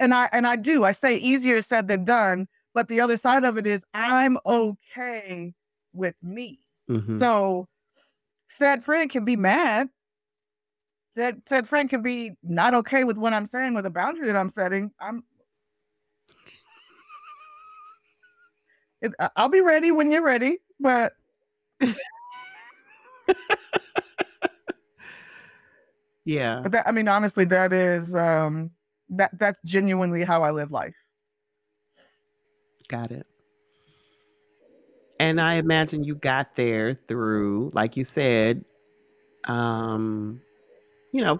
and 0.00 0.14
I 0.14 0.28
and 0.32 0.46
I 0.46 0.56
do. 0.56 0.84
I 0.84 0.92
say 0.92 1.16
easier 1.18 1.60
said 1.60 1.86
than 1.86 2.06
done, 2.06 2.48
but 2.72 2.88
the 2.88 3.00
other 3.00 3.18
side 3.18 3.44
of 3.44 3.58
it 3.58 3.66
is 3.66 3.84
I'm 3.92 4.38
okay 4.46 5.54
with 5.92 6.14
me. 6.22 6.60
Mhm. 6.90 7.18
So 7.18 7.68
said 8.48 8.84
friend 8.84 9.08
can 9.08 9.24
be 9.24 9.36
mad. 9.36 9.88
That 11.16 11.36
said 11.48 11.68
friend 11.68 11.88
can 11.88 12.02
be 12.02 12.32
not 12.42 12.74
okay 12.74 13.04
with 13.04 13.16
what 13.16 13.32
I'm 13.32 13.46
saying 13.46 13.74
with 13.74 13.86
a 13.86 13.90
boundary 13.90 14.26
that 14.26 14.36
I'm 14.36 14.50
setting. 14.50 14.90
I'm 15.00 15.24
it, 19.00 19.12
I'll 19.36 19.48
be 19.48 19.60
ready 19.60 19.92
when 19.92 20.10
you're 20.10 20.22
ready, 20.22 20.58
but 20.78 21.12
yeah. 26.24 26.60
but 26.62 26.72
that, 26.72 26.86
I 26.88 26.92
mean 26.92 27.08
honestly 27.08 27.44
that 27.46 27.72
is 27.72 28.14
um 28.14 28.72
that 29.10 29.30
that's 29.38 29.58
genuinely 29.64 30.24
how 30.24 30.42
I 30.42 30.50
live 30.50 30.70
life. 30.70 30.96
Got 32.88 33.12
it. 33.12 33.26
And 35.20 35.38
I 35.38 35.56
imagine 35.56 36.02
you 36.02 36.14
got 36.14 36.56
there 36.56 36.94
through, 37.06 37.70
like 37.74 37.94
you 37.94 38.04
said, 38.04 38.64
um, 39.44 40.40
you 41.12 41.20
know, 41.20 41.38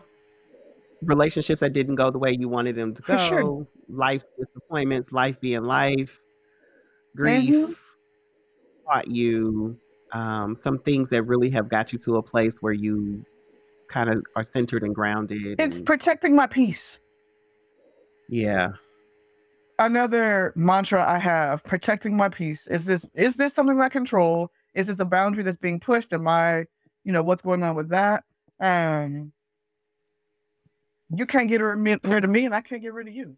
relationships 1.03 1.61
that 1.61 1.73
didn't 1.73 1.95
go 1.95 2.11
the 2.11 2.19
way 2.19 2.37
you 2.39 2.47
wanted 2.47 2.77
them 2.77 2.93
to 2.93 3.01
go, 3.01 3.17
For 3.17 3.19
sure. 3.25 3.67
life's 3.89 4.27
disappointments, 4.39 5.13
life 5.13 5.41
being 5.41 5.63
life, 5.65 6.21
grief 7.17 7.55
Mhm. 7.55 7.77
taught 8.87 9.09
you 9.09 9.79
um, 10.13 10.57
some 10.57 10.79
things 10.81 11.09
that 11.09 11.23
really 11.23 11.49
have 11.51 11.69
got 11.69 11.93
you 11.93 11.99
to 12.01 12.17
a 12.17 12.23
place 12.23 12.61
where 12.61 12.73
you 12.73 13.25
kind 13.89 14.11
of 14.11 14.23
are 14.37 14.43
centered 14.43 14.83
and 14.83 14.93
grounded. 14.95 15.59
It's 15.61 15.77
and- 15.77 15.87
protecting 15.87 16.35
my 16.37 16.47
peace. 16.49 16.99
yeah. 18.29 18.73
Another 19.81 20.53
mantra 20.57 21.05
I 21.09 21.19
have: 21.19 21.65
protecting 21.65 22.17
my 22.17 22.29
peace. 22.29 22.67
Is 22.69 22.85
this 22.85 23.05
is 23.15 23.35
this 23.35 23.55
something 23.55 23.81
I 23.81 23.89
control? 23.89 24.53
Is 24.75 24.87
this 24.87 25.01
a 25.01 25.05
boundary 25.05 25.43
that's 25.43 25.57
being 25.57 25.81
pushed? 25.81 26.13
Am 26.13 26.29
I, 26.29 26.67
you 27.05 27.13
know, 27.13 27.23
what's 27.23 27.43
going 27.43 27.63
on 27.65 27.75
with 27.75 27.89
that? 27.89 28.25
Um, 28.61 29.33
you 31.15 31.27
can't 31.27 31.49
get 31.49 31.61
rid 31.61 32.25
of 32.25 32.31
me, 32.31 32.45
and 32.45 32.55
I 32.55 32.61
can't 32.61 32.83
get 32.83 32.93
rid 32.93 33.09
of 33.09 33.15
you. 33.15 33.37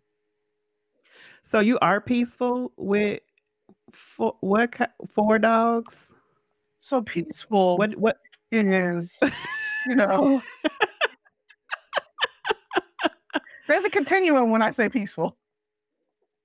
So 1.43 1.61
you 1.61 1.79
are 1.81 2.01
peaceful 2.01 2.73
with 2.77 3.21
four, 3.93 4.37
what 4.41 4.75
four 5.11 5.39
dogs? 5.39 6.13
So 6.79 7.03
peaceful 7.03 7.79
What 7.79 7.97
what 7.97 8.19
is, 8.51 9.19
you 9.87 9.97
know. 9.97 10.43
There's 13.69 13.85
a 13.85 13.91
continuum 13.91 14.51
when 14.51 14.61
I 14.61 14.73
say 14.73 14.89
peaceful. 14.89 15.37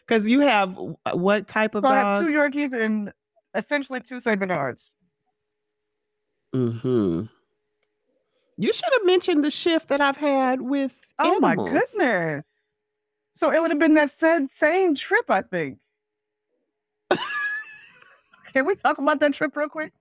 Because 0.06 0.28
you 0.28 0.40
have 0.40 0.76
what 1.12 1.48
type 1.48 1.74
of 1.74 1.82
So 1.84 1.88
I 1.88 1.96
have 1.96 2.20
two 2.20 2.30
Yorkies 2.30 2.72
and 2.72 3.12
essentially 3.54 4.00
two 4.00 4.20
Saint 4.20 4.38
Bernards. 4.38 4.96
hmm 6.52 7.22
You 8.58 8.72
should 8.72 8.92
have 8.92 9.06
mentioned 9.06 9.42
the 9.44 9.50
shift 9.50 9.88
that 9.88 10.00
I've 10.00 10.16
had 10.16 10.60
with. 10.60 10.94
Oh 11.18 11.40
my 11.40 11.56
goodness. 11.56 12.42
So 13.34 13.50
it 13.52 13.60
would 13.60 13.70
have 13.70 13.80
been 13.80 13.94
that 13.94 14.16
said 14.16 14.50
same 14.50 14.94
trip, 14.94 15.24
I 15.30 15.42
think. 15.42 15.78
Can 18.52 18.66
we 18.66 18.76
talk 18.76 18.98
about 18.98 19.20
that 19.20 19.34
trip 19.34 19.56
real 19.56 19.68
quick? 19.68 19.92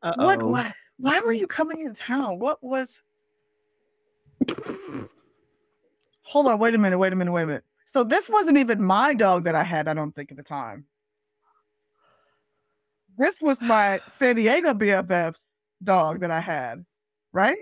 What, 0.00 0.40
Uh-oh. 0.40 0.50
what 0.50 0.72
why 0.98 1.20
were 1.20 1.32
you 1.32 1.46
coming 1.46 1.82
in 1.82 1.94
town? 1.94 2.38
What 2.38 2.62
was 2.62 3.02
hold 6.34 6.48
on, 6.48 6.58
wait 6.58 6.74
a 6.74 6.78
minute, 6.78 6.98
wait 6.98 7.12
a 7.12 7.16
minute, 7.16 7.30
wait 7.30 7.44
a 7.44 7.46
minute. 7.46 7.64
So 7.86 8.02
this 8.02 8.28
wasn't 8.28 8.58
even 8.58 8.82
my 8.82 9.14
dog 9.14 9.44
that 9.44 9.54
I 9.54 9.62
had, 9.62 9.86
I 9.86 9.94
don't 9.94 10.10
think, 10.16 10.32
at 10.32 10.36
the 10.36 10.42
time. 10.42 10.84
This 13.16 13.40
was 13.40 13.62
my 13.62 14.00
San 14.08 14.34
Diego 14.34 14.74
BFF's 14.74 15.48
dog 15.84 16.18
that 16.20 16.32
I 16.32 16.40
had, 16.40 16.84
right? 17.32 17.56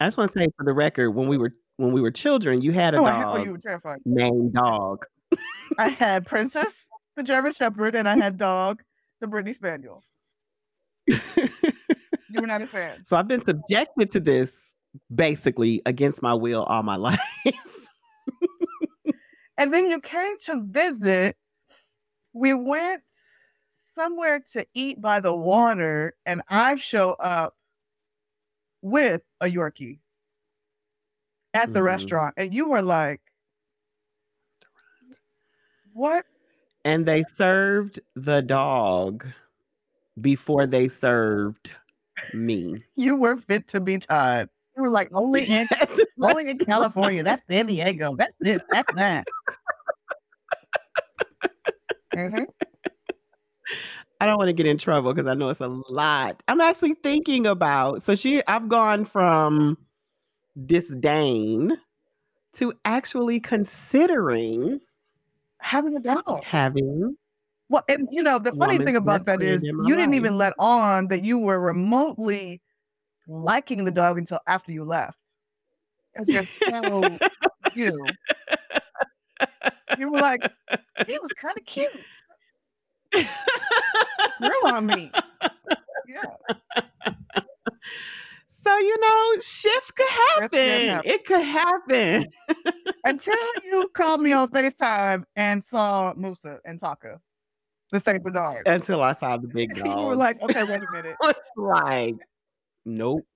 I 0.00 0.06
just 0.06 0.18
want 0.18 0.30
to 0.32 0.38
say 0.38 0.48
for 0.58 0.64
the 0.66 0.74
record, 0.74 1.12
when 1.12 1.28
we 1.28 1.38
were 1.38 1.50
when 1.78 1.92
we 1.92 2.02
were 2.02 2.10
children, 2.10 2.60
you 2.60 2.72
had 2.72 2.94
a 2.94 2.98
Oh, 2.98 3.04
I 3.06 3.12
had, 3.12 3.24
oh, 3.26 3.36
dog 3.38 3.46
you 3.46 3.52
were 3.52 3.58
terrified. 3.58 4.00
named 4.04 4.52
Dog. 4.52 5.06
I 5.78 5.88
had 5.88 6.26
Princess, 6.26 6.74
the 7.16 7.22
German 7.22 7.52
Shepherd, 7.52 7.94
and 7.94 8.06
I 8.06 8.18
had 8.18 8.36
Dog, 8.36 8.82
the 9.20 9.26
Brittany 9.26 9.54
Spaniel. 9.54 10.04
You 12.32 12.42
were 12.42 12.46
not 12.46 12.62
a 12.62 12.66
fan. 12.68 13.04
so 13.06 13.16
I've 13.16 13.26
been 13.26 13.44
subjected 13.44 14.12
to 14.12 14.20
this 14.20 14.56
basically 15.12 15.82
against 15.84 16.22
my 16.22 16.32
will 16.32 16.62
all 16.62 16.84
my 16.84 16.94
life. 17.08 17.18
And 19.60 19.74
then 19.74 19.90
you 19.90 20.00
came 20.00 20.38
to 20.46 20.62
visit. 20.64 21.36
We 22.32 22.54
went 22.54 23.02
somewhere 23.94 24.40
to 24.54 24.66
eat 24.72 25.02
by 25.02 25.20
the 25.20 25.34
water, 25.34 26.14
and 26.24 26.40
I 26.48 26.76
show 26.76 27.10
up 27.12 27.54
with 28.80 29.20
a 29.38 29.44
Yorkie 29.46 29.98
at 31.52 31.74
the 31.74 31.80
Mhm. 31.80 31.84
restaurant. 31.84 32.34
And 32.38 32.54
you 32.54 32.70
were 32.70 32.80
like, 32.80 33.20
What? 35.92 36.24
and 36.86 37.04
they 37.04 37.22
served 37.24 38.00
the 38.14 38.40
dog 38.40 39.26
before 40.22 40.66
they 40.66 40.88
served 40.88 41.70
me. 42.32 42.82
You 42.96 43.16
were 43.16 43.36
fit 43.36 43.68
to 43.68 43.80
be 43.80 43.98
tied. 43.98 44.48
You 44.74 44.84
were 44.84 44.88
like, 44.90 45.10
Only 45.12 45.44
in, 45.44 45.68
only 46.22 46.48
in 46.48 46.58
California. 46.60 47.22
That's 47.22 47.42
San 47.46 47.66
Diego. 47.66 48.16
That's 48.16 48.32
this. 48.40 48.62
That's 48.72 48.90
that. 48.94 49.26
Mhm. 52.14 52.46
I 54.20 54.26
don't 54.26 54.36
want 54.36 54.48
to 54.48 54.52
get 54.52 54.66
in 54.66 54.76
trouble 54.78 55.14
because 55.14 55.28
I 55.28 55.34
know 55.34 55.48
it's 55.48 55.60
a 55.60 55.68
lot. 55.68 56.42
I'm 56.48 56.60
actually 56.60 56.94
thinking 56.94 57.46
about 57.46 58.02
so 58.02 58.14
she 58.14 58.42
I've 58.46 58.68
gone 58.68 59.04
from 59.04 59.78
disdain 60.66 61.76
to 62.54 62.72
actually 62.84 63.40
considering 63.40 64.80
Having 65.62 65.96
a 65.96 66.00
dog. 66.00 66.42
having 66.44 67.16
Well, 67.68 67.84
and 67.88 68.08
you 68.10 68.22
know, 68.22 68.38
the 68.38 68.52
funny 68.52 68.78
thing 68.78 68.96
about 68.96 69.26
that 69.26 69.42
is 69.42 69.62
friend 69.62 69.64
is 69.64 69.64
in 69.64 69.76
my 69.76 69.88
you 69.88 69.96
didn't 69.96 70.14
even 70.14 70.38
let 70.38 70.54
on 70.58 71.08
that 71.08 71.22
you 71.24 71.38
were 71.38 71.60
remotely 71.60 72.60
liking 73.28 73.84
the 73.84 73.90
dog 73.90 74.18
until 74.18 74.40
after 74.46 74.72
you 74.72 74.84
left. 74.84 75.18
Because 76.14 76.32
you're 76.32 76.44
so 76.68 77.18
you. 77.74 78.10
You 79.98 80.10
were 80.10 80.20
like, 80.20 80.42
he 81.06 81.18
was 81.18 81.30
kind 81.36 81.56
of 81.56 81.64
cute. 81.66 81.90
Grew 83.12 84.66
on 84.66 84.86
me. 84.86 85.10
Yeah. 86.08 86.54
so 88.48 88.76
you 88.76 89.00
know 89.00 89.40
shift 89.40 89.94
could 89.96 90.08
happen. 90.08 90.88
happen. 90.88 91.10
It 91.10 91.24
could 91.24 91.42
happen. 91.42 92.26
Until 93.04 93.34
you 93.64 93.88
called 93.94 94.20
me 94.20 94.32
on 94.32 94.48
FaceTime 94.48 95.24
and 95.36 95.64
saw 95.64 96.12
Musa 96.16 96.60
and 96.64 96.78
Taka, 96.78 97.20
the 97.92 98.00
same 98.00 98.22
dog. 98.22 98.58
Until 98.66 99.02
I 99.02 99.12
saw 99.12 99.36
the 99.36 99.48
big 99.48 99.74
dogs. 99.74 99.88
you 99.98 100.06
were 100.06 100.16
like, 100.16 100.40
okay, 100.42 100.62
wait 100.64 100.82
a 100.82 100.86
minute. 100.92 101.16
it's 101.24 101.50
like, 101.56 102.16
nope. 102.84 103.26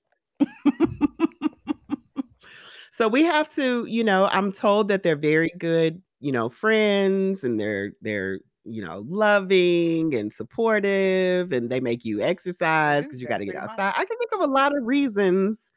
so 2.92 3.08
we 3.08 3.24
have 3.24 3.48
to, 3.50 3.84
you 3.86 4.04
know, 4.04 4.26
I'm 4.26 4.52
told 4.52 4.88
that 4.88 5.02
they're 5.02 5.16
very 5.16 5.52
good, 5.58 6.00
you 6.24 6.32
know, 6.32 6.48
friends 6.48 7.44
and 7.44 7.60
they're 7.60 7.92
they're, 8.00 8.40
you 8.64 8.82
know, 8.82 9.04
loving 9.06 10.14
and 10.14 10.32
supportive 10.32 11.52
and 11.52 11.70
they 11.70 11.80
make 11.80 12.02
you 12.02 12.22
exercise 12.22 13.04
because 13.04 13.20
you 13.20 13.28
got 13.28 13.38
to 13.38 13.44
get 13.44 13.56
outside. 13.56 13.92
I 13.94 14.06
can 14.06 14.16
think 14.16 14.32
of 14.32 14.40
a 14.40 14.46
lot 14.46 14.74
of 14.74 14.82
reasons 14.84 15.70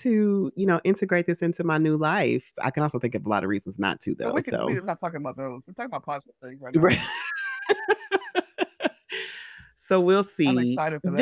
to, 0.00 0.52
you 0.56 0.66
know, 0.66 0.78
integrate 0.84 1.26
this 1.26 1.40
into 1.40 1.64
my 1.64 1.78
new 1.78 1.96
life. 1.96 2.52
I 2.62 2.70
can 2.70 2.82
also 2.82 2.98
think 2.98 3.14
of 3.14 3.24
a 3.24 3.28
lot 3.30 3.44
of 3.44 3.48
reasons 3.48 3.78
not 3.78 3.98
to 4.00 4.14
though. 4.14 4.34
we 4.34 4.42
can, 4.42 4.52
so 4.52 4.66
we're 4.66 4.82
not 4.82 5.00
talking 5.00 5.22
about 5.22 5.38
those. 5.38 5.62
We're 5.66 5.72
talking 5.72 5.86
about 5.86 6.04
positive 6.04 6.34
things 6.42 6.60
right 6.60 6.74
now. 6.98 7.08
So 9.78 10.00
we'll 10.00 10.24
see. 10.24 10.48
I'm 10.48 10.58
excited 10.58 11.00
for 11.00 11.12
that. 11.12 11.16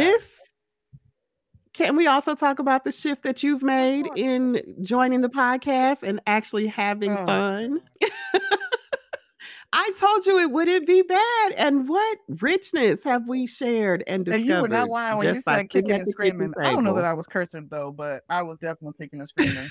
Can 1.74 1.96
we 1.96 2.06
also 2.06 2.34
talk 2.37 2.60
about 2.60 2.84
the 2.84 2.92
shift 2.92 3.22
that 3.24 3.42
you've 3.42 3.62
made 3.62 4.06
in 4.16 4.62
joining 4.82 5.20
the 5.20 5.28
podcast 5.28 6.02
and 6.04 6.20
actually 6.26 6.66
having 6.68 7.10
Oh, 7.12 7.26
fun? 7.26 7.80
I 9.76 9.90
told 9.98 10.24
you 10.24 10.38
it 10.38 10.52
wouldn't 10.52 10.87
be 10.87 11.02
bad. 11.02 11.52
And 11.56 11.88
what 11.88 12.18
richness 12.40 13.02
have 13.02 13.26
we 13.26 13.48
shared 13.48 14.04
and 14.06 14.24
discovered? 14.24 14.40
And 14.40 14.48
you 14.48 14.62
were 14.62 14.68
not 14.68 14.88
lying 14.88 15.18
when 15.18 15.34
you 15.34 15.40
said 15.40 15.68
kicking 15.68 15.90
and 15.90 16.08
screaming. 16.08 16.54
I 16.60 16.70
don't 16.70 16.84
know 16.84 16.94
that? 16.94 17.04
I 17.04 17.12
was 17.12 17.26
cursing 17.26 17.66
though, 17.68 17.90
but 17.90 18.22
I 18.30 18.42
was 18.42 18.58
definitely 18.58 18.94
kicking 18.96 19.18
and 19.18 19.28
screaming. 19.28 19.68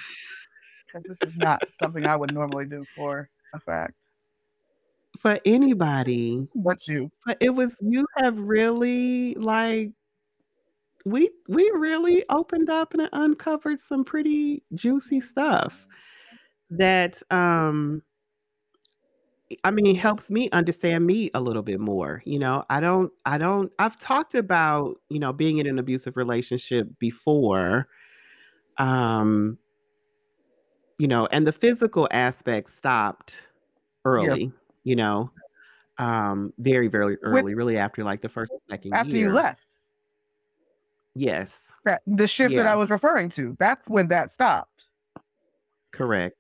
this 0.94 1.18
is 1.26 1.38
not 1.38 1.62
something 1.72 2.06
I 2.06 2.18
would 2.18 2.34
normally 2.34 2.66
do 2.66 2.84
for 2.98 3.30
a 3.54 3.60
fact. 3.62 3.94
for 5.20 5.40
anybody. 5.46 6.50
But 6.54 6.86
you. 6.86 7.10
But 7.26 7.38
it 7.40 7.52
was 7.52 7.74
you 7.80 8.06
have 8.18 8.38
really 8.38 9.36
like 9.36 9.92
we 11.06 11.30
we 11.48 11.70
really 11.76 12.24
opened 12.30 12.70
up 12.70 12.94
and 12.94 13.10
uncovered 13.12 13.80
some 13.80 14.04
pretty 14.04 14.64
juicy 14.74 15.20
stuff 15.20 15.86
that 16.70 17.22
um 17.32 18.02
I 19.64 19.72
mean 19.72 19.96
helps 19.96 20.32
me 20.32 20.50
understand 20.52 21.06
me 21.06 21.30
a 21.34 21.42
little 21.42 21.62
bit 21.62 21.80
more. 21.80 22.24
You 22.26 22.40
know, 22.40 22.64
I 22.70 22.80
don't 22.80 23.12
I 23.26 23.38
don't 23.38 23.72
I've 23.78 23.98
talked 23.98 24.34
about, 24.36 24.96
you 25.10 25.20
know, 25.20 25.34
being 25.34 25.58
in 25.58 25.68
an 25.68 25.78
abusive 25.78 26.18
relationship 26.18 26.88
before. 27.00 27.88
Um 28.78 29.58
you 31.00 31.08
know, 31.08 31.28
and 31.28 31.46
the 31.46 31.52
physical 31.52 32.08
aspect 32.12 32.70
stopped 32.70 33.36
early, 34.06 34.52
you 34.84 34.96
know, 34.96 35.32
um, 35.98 36.54
very, 36.60 36.88
very 36.88 37.14
With 37.14 37.22
early, 37.24 37.56
really 37.56 37.78
after 37.78 38.04
like 38.04 38.22
the 38.22 38.30
first 38.30 38.52
second 38.70 38.94
after 38.94 39.18
you 39.18 39.30
left. 39.30 39.73
Yes. 41.16 41.72
That 41.86 42.02
the 42.08 42.28
shift 42.28 42.56
that 42.56 42.68
I 42.68 42.76
was 42.76 42.90
referring 42.90 43.30
to. 43.32 43.56
That's 43.60 43.88
when 43.88 44.08
that 44.08 44.32
stopped. 44.32 44.90
Correct. 45.92 46.38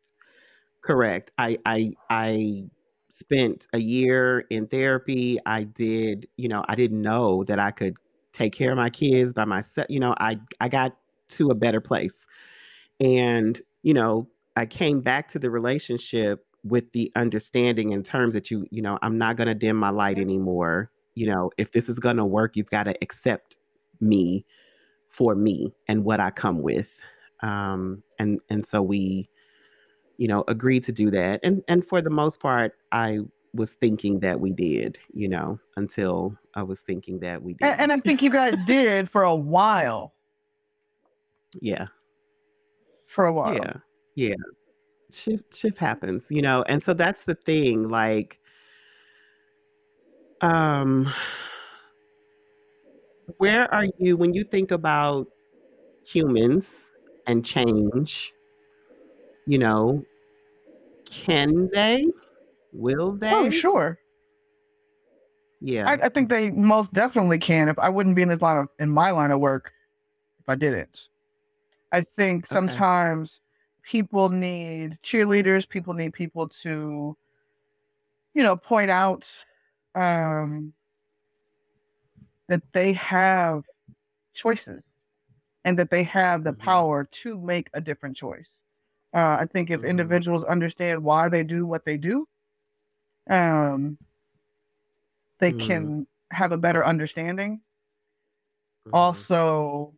Correct. 0.84 1.32
I 1.38 1.58
I 1.66 1.94
I 2.10 2.66
spent 3.10 3.68
a 3.74 3.78
year 3.78 4.40
in 4.50 4.68
therapy. 4.68 5.38
I 5.46 5.64
did, 5.64 6.28
you 6.38 6.48
know, 6.48 6.66
I 6.68 6.76
didn't 6.76 7.02
know 7.02 7.44
that 7.44 7.60
I 7.60 7.72
could 7.72 7.96
take 8.34 8.54
care 8.54 8.72
of 8.72 8.78
my 8.78 8.90
kids 8.90 9.34
by 9.34 9.46
myself. 9.46 9.88
You 9.90 10.00
know, 10.00 10.16
I 10.20 10.40
I 10.60 10.70
got 10.70 10.98
to 11.30 11.52
a 11.52 11.56
better 11.56 11.82
place. 11.82 12.26
And, 13.00 13.62
you 13.84 13.94
know, 13.94 14.28
I 14.56 14.66
came 14.66 15.02
back 15.02 15.28
to 15.30 15.40
the 15.40 15.50
relationship 15.50 16.46
with 16.64 16.92
the 16.94 17.12
understanding 17.16 17.92
in 17.92 18.04
terms 18.04 18.34
that 18.34 18.50
you, 18.50 18.66
you 18.72 18.82
know, 18.82 18.98
I'm 19.02 19.18
not 19.18 19.36
going 19.36 19.48
to 19.48 19.56
dim 19.56 19.76
my 19.76 19.90
light 19.90 20.16
mm-hmm. 20.16 20.30
anymore. 20.30 20.92
You 21.16 21.28
know, 21.28 21.52
if 21.58 21.72
this 21.72 21.90
is 21.90 22.00
going 22.00 22.18
to 22.18 22.26
work, 22.26 22.56
you've 22.56 22.70
got 22.70 22.84
to 22.84 22.96
accept 23.02 23.58
me 24.00 24.46
for 25.14 25.36
me 25.36 25.74
and 25.88 26.04
what 26.04 26.20
I 26.20 26.30
come 26.30 26.62
with. 26.62 27.00
Um 27.42 28.04
and 28.20 28.42
and 28.50 28.66
so 28.66 28.82
we 28.82 29.30
you 30.18 30.28
know, 30.28 30.44
agreed 30.48 30.84
to 30.84 30.92
do 30.92 31.10
that. 31.12 31.40
And 31.44 31.64
and 31.68 31.86
for 31.86 32.02
the 32.02 32.10
most 32.10 32.40
part, 32.40 32.74
I 32.92 33.20
was 33.54 33.74
thinking 33.74 34.20
that 34.20 34.40
we 34.40 34.52
did, 34.52 34.98
you 35.14 35.28
know, 35.28 35.60
until 35.76 36.38
I 36.56 36.64
was 36.64 36.82
thinking 36.82 37.20
that 37.20 37.42
we 37.42 37.56
And, 37.62 37.80
and 37.82 37.92
I 37.92 38.00
think 38.00 38.22
you 38.22 38.30
guys 38.30 38.56
did 38.66 39.10
for 39.10 39.24
a 39.24 39.36
while. 39.36 40.14
yeah. 41.62 41.88
For 43.08 43.26
a 43.26 43.34
while. 43.34 43.56
Yeah. 43.56 43.74
Yeah. 44.16 44.36
Shift 45.12 45.56
shift 45.56 45.78
happens, 45.78 46.28
you 46.30 46.42
know. 46.42 46.64
And 46.64 46.84
so 46.84 46.94
that's 46.94 47.26
the 47.26 47.36
thing 47.36 47.90
like 47.90 48.40
um 50.42 51.12
where 53.38 53.72
are 53.74 53.86
you 53.98 54.18
when 54.18 54.34
you 54.34 54.44
think 54.44 54.72
about 54.72 55.28
humans 56.06 56.92
and 57.28 57.46
change, 57.46 58.34
you 59.46 59.58
know, 59.58 60.04
can 61.06 61.70
they? 61.74 62.06
Will 62.74 63.14
they? 63.14 63.32
Oh, 63.32 63.50
sure. 63.50 64.00
Yeah. 65.62 65.88
I, 65.88 65.94
I 65.94 66.10
think 66.10 66.30
they 66.30 66.52
most 66.52 66.94
definitely 66.94 67.40
can. 67.40 67.70
If 67.70 67.80
I 67.80 67.90
wouldn't 67.90 68.16
be 68.16 68.22
in 68.22 68.30
this 68.30 68.42
line 68.42 68.58
of 68.58 68.68
in 68.80 68.90
my 68.90 69.12
line 69.12 69.32
of 69.32 69.40
work 69.40 69.74
if 70.40 70.50
I 70.50 70.56
didn't. 70.56 71.10
I 71.92 72.02
think 72.02 72.46
Okay. 72.46 72.54
sometimes 72.54 73.42
people 73.84 74.30
need 74.30 75.00
cheerleaders, 75.04 75.68
people 75.70 75.94
need 75.94 76.14
people 76.14 76.50
to, 76.50 77.18
you 78.34 78.44
know, 78.44 78.56
point 78.56 78.92
out 78.92 79.46
um 79.96 80.74
that 82.54 82.62
they 82.72 82.94
have 82.94 83.64
choices 84.36 84.92
and 85.66 85.80
that 85.80 85.90
they 85.90 86.04
have 86.04 86.44
the 86.44 86.54
Mhm. 86.54 86.60
power 86.60 87.04
to 87.06 87.36
make 87.42 87.68
a 87.74 87.82
different 87.82 88.16
choice. 88.16 88.62
Uh, 89.12 89.38
I 89.40 89.48
think 89.52 89.72
if 89.72 89.82
Mhm. 89.82 89.90
individuals 89.90 90.44
understand 90.44 91.04
why 91.04 91.30
they 91.30 91.44
do 91.44 91.66
what 91.66 91.84
they 91.84 91.98
do, 91.98 92.28
um, 93.28 93.98
they 95.40 95.52
Mm. 95.52 95.60
can 95.60 96.08
have 96.30 96.52
a 96.52 96.58
better 96.58 96.86
understanding. 96.86 97.62
Mhm. 98.86 98.94
Also, 98.94 99.96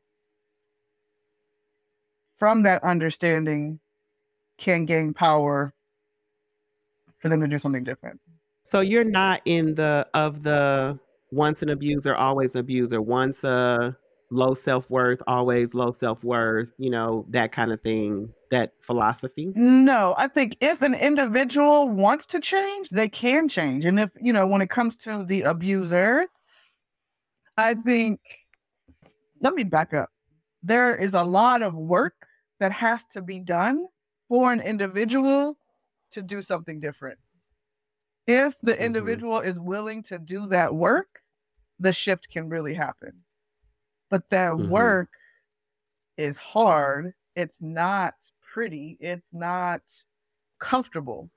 from 2.38 2.64
that 2.64 2.82
understanding, 2.86 3.82
can 4.58 4.86
gain 4.86 5.14
power 5.14 5.74
for 7.18 7.28
them 7.28 7.42
to 7.42 7.48
do 7.50 7.58
something 7.58 7.84
different. 7.84 8.22
So 8.64 8.80
you're 8.80 9.04
not 9.04 9.42
in 9.44 9.76
the 9.76 10.08
of 10.14 10.42
the 10.42 10.98
once 11.36 11.62
an 11.62 11.70
abuser, 11.70 12.16
always 12.16 12.56
an 12.56 12.62
abuser, 12.62 13.02
once 13.02 13.44
a 13.44 13.96
low 14.32 14.54
self-worth, 14.54 15.22
always 15.28 15.74
low 15.74 15.92
self-worth, 15.92 16.72
you 16.78 16.90
know, 16.90 17.26
that 17.30 17.52
kind 17.52 17.72
of 17.72 17.82
thing, 17.82 18.34
that 18.52 18.72
philosophy? 18.82 19.52
No, 19.56 20.16
I 20.18 20.28
think 20.28 20.58
if 20.62 20.82
an 20.82 20.94
individual 20.94 21.90
wants 21.90 22.26
to 22.28 22.40
change, 22.40 22.90
they 22.90 23.10
can 23.10 23.48
change. 23.48 23.86
And 23.86 24.00
if, 24.00 24.10
you 24.20 24.34
know, 24.34 24.48
when 24.48 24.62
it 24.62 24.70
comes 24.70 24.96
to 24.98 25.24
the 25.24 25.44
abuser, 25.44 26.26
I 27.58 27.76
think, 27.76 28.20
let 29.42 29.54
me 29.54 29.64
back 29.64 29.94
up. 29.94 30.10
There 30.64 30.96
is 30.96 31.14
a 31.14 31.24
lot 31.24 31.62
of 31.62 31.76
work 31.76 32.16
that 32.60 32.72
has 32.72 33.06
to 33.08 33.22
be 33.22 33.40
done 33.40 33.86
for 34.30 34.52
an 34.52 34.62
individual 34.62 35.58
to 36.12 36.22
do 36.22 36.42
something 36.42 36.80
different. 36.80 37.20
If 38.26 38.56
the 38.64 38.74
Mhm. 38.74 38.80
individual 38.80 39.40
is 39.42 39.60
willing 39.60 40.02
to 40.04 40.18
do 40.18 40.48
that 40.48 40.74
work, 40.74 41.22
the 41.80 41.94
shift 41.94 42.30
can 42.30 42.50
really 42.50 42.74
happen. 42.74 43.24
But 44.10 44.30
that 44.32 44.58
Mhm. 44.58 44.60
work 44.60 45.18
is 46.18 46.38
hard. 46.38 47.14
It's 47.36 47.62
not 47.62 48.16
pretty. 48.42 48.98
It's 49.00 49.34
not 49.34 50.06
comfortable. 50.60 51.32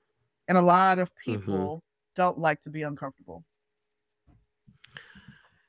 And 0.47 0.57
a 0.57 0.61
lot 0.63 0.99
of 0.99 1.15
Mhm. 1.25 1.69
people 1.69 1.83
don't 2.15 2.39
like 2.39 2.61
to 2.63 2.69
be 2.69 2.83
uncomfortable. 2.83 3.45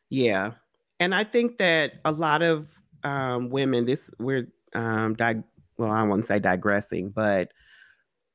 Yeah. 0.08 0.54
And 0.98 1.14
I 1.14 1.24
think 1.24 1.58
that 1.58 1.94
a 2.04 2.12
lot 2.12 2.42
of 2.42 2.78
um, 3.02 3.48
women, 3.50 3.86
this 3.86 4.10
we're 4.18 4.46
um, 4.74 5.14
dig- 5.14 5.44
well, 5.78 5.90
I 5.90 6.02
won't 6.02 6.26
say 6.26 6.38
digressing, 6.38 7.10
but 7.10 7.52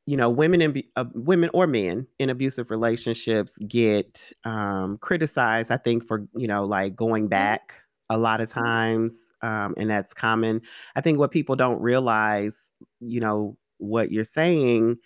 you 0.06 0.18
know, 0.18 0.30
women 0.30 0.62
in 0.62 0.84
uh, 0.96 1.06
women 1.14 1.50
or 1.54 1.68
men 1.68 2.08
in 2.20 2.30
abusive 2.30 2.70
relationships 2.70 3.58
get 3.68 4.32
um, 4.44 4.98
criticized. 5.00 5.72
I 5.72 5.78
think 5.78 6.06
for 6.06 6.28
you 6.36 6.48
know, 6.48 6.66
like 6.66 6.96
going 6.96 7.28
back 7.28 7.74
a 8.10 8.18
lot 8.18 8.42
of 8.42 8.50
times, 8.50 9.32
um, 9.42 9.74
and 9.78 9.90
that's 9.90 10.14
common. 10.14 10.62
I 10.96 11.02
think 11.02 11.18
what 11.20 11.32
people 11.32 11.56
don't 11.56 11.82
realize, 11.82 12.62
you 13.00 13.20
know, 13.20 13.58
what 13.78 14.12
you're 14.12 14.24
saying 14.24 14.98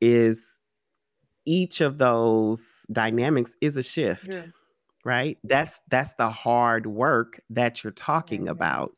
is 0.00 0.60
each 1.46 1.80
of 1.80 1.98
those 1.98 2.84
dynamics 2.92 3.54
is 3.60 3.76
a 3.76 3.82
shift 3.82 4.30
Yeah. 4.32 4.46
right 5.04 5.38
that's 5.44 5.78
that's 5.88 6.12
the 6.14 6.28
hard 6.30 6.86
work 6.86 7.40
that 7.50 7.82
you're 7.82 7.92
talking 7.92 8.48
about 8.48 8.92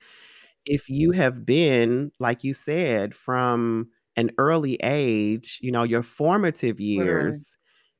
if 0.66 0.88
you 0.88 1.12
have 1.12 1.46
been 1.46 2.12
like 2.20 2.44
you 2.44 2.55
said 2.55 3.14
from 3.14 3.88
an 4.16 4.31
early 4.38 4.77
age 4.83 5.59
you 5.62 5.70
know 5.72 5.83
your 5.83 6.03
formative 6.03 6.81
Literally. 6.94 7.44
years 7.44 7.57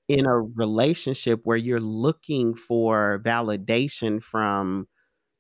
in 0.09 0.27
a 0.27 0.41
relationship 0.41 1.41
where 1.45 1.57
you're 1.57 1.81
looking 1.81 2.55
for 2.55 3.21
validation 3.25 4.23
from 4.23 4.89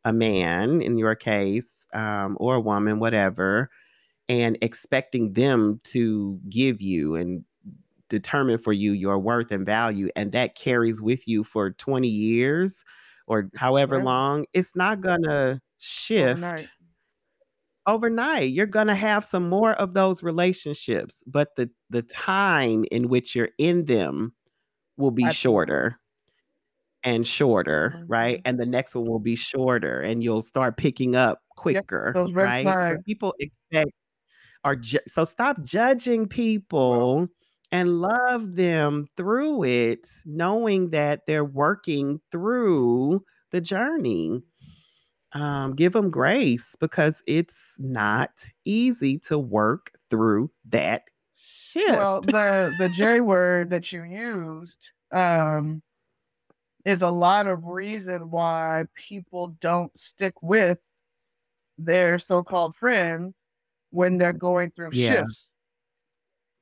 a 0.04 0.12
man 0.12 0.82
in 0.82 0.98
your 0.98 1.14
case 1.14 1.86
um, 1.94 2.36
or 2.40 2.56
a 2.56 2.60
woman 2.60 2.98
whatever 3.00 3.70
and 4.28 4.58
expecting 4.62 5.34
them 5.34 5.80
to 5.84 6.40
give 6.50 6.80
you 6.82 7.16
and 7.16 7.44
determine 8.08 8.58
for 8.58 8.72
you 8.72 8.92
your 8.92 9.18
worth 9.18 9.50
and 9.50 9.64
value 9.66 10.08
and 10.16 10.32
that 10.32 10.54
carries 10.54 11.00
with 11.00 11.26
you 11.26 11.44
for 11.44 11.70
20 11.72 12.08
years 12.08 12.84
or 13.26 13.50
however 13.56 13.98
long 13.98 14.44
it's 14.52 14.76
not 14.76 15.00
gonna 15.00 15.60
shift 15.78 16.66
Overnight. 16.66 16.71
Overnight 17.86 18.50
you're 18.52 18.66
gonna 18.66 18.94
have 18.94 19.24
some 19.24 19.48
more 19.48 19.72
of 19.74 19.94
those 19.94 20.22
relationships 20.22 21.22
but 21.26 21.56
the 21.56 21.70
the 21.90 22.02
time 22.02 22.84
in 22.92 23.08
which 23.08 23.34
you're 23.34 23.50
in 23.58 23.84
them 23.86 24.32
will 24.98 25.10
be 25.12 25.28
Absolutely. 25.28 25.30
shorter 25.30 25.98
and 27.04 27.26
shorter 27.26 27.98
right 28.06 28.40
Mhm. 28.40 28.42
and 28.44 28.60
the 28.60 28.66
next 28.66 28.94
one 28.94 29.06
will 29.06 29.18
be 29.18 29.34
shorter 29.36 30.00
and 30.00 30.22
you'll 30.22 30.42
start 30.42 30.76
picking 30.76 31.16
up 31.16 31.40
Yep. 31.66 31.86
quicker 31.90 32.14
Those 32.14 32.32
right 32.34 32.76
people 33.04 33.34
expect 33.40 33.90
are 34.64 34.76
ju- 34.76 35.00
so 35.08 35.24
stop 35.24 35.62
judging 35.64 36.28
people 36.28 37.28
and 37.72 38.00
love 38.00 38.56
them 38.56 39.06
through 39.16 39.64
it 39.64 40.08
knowing 40.26 40.90
that 40.90 41.22
they're 41.26 41.44
working 41.44 42.20
through 42.32 43.24
the 43.52 43.60
journey 43.60 44.42
um, 45.34 45.74
give 45.74 45.92
them 45.92 46.10
grace 46.10 46.76
because 46.80 47.22
it's 47.26 47.74
not 47.78 48.44
easy 48.64 49.18
to 49.20 49.38
work 49.38 49.92
through 50.10 50.50
that 50.66 51.04
shift. 51.34 51.88
well, 51.88 52.20
the 52.22 52.74
the 52.78 52.88
J 52.94 53.20
word 53.20 53.70
that 53.70 53.92
you 53.92 54.02
used 54.04 54.92
um, 55.10 55.82
is 56.84 57.02
a 57.02 57.10
lot 57.10 57.46
of 57.46 57.64
reason 57.64 58.30
why 58.30 58.84
people 58.94 59.48
don't 59.60 59.96
stick 59.98 60.42
with 60.42 60.78
their 61.78 62.18
so-called 62.18 62.76
friends 62.76 63.34
when 63.90 64.18
they're 64.18 64.32
going 64.32 64.70
through 64.72 64.92
Yeah. 64.92 65.24
shifts 65.24 65.54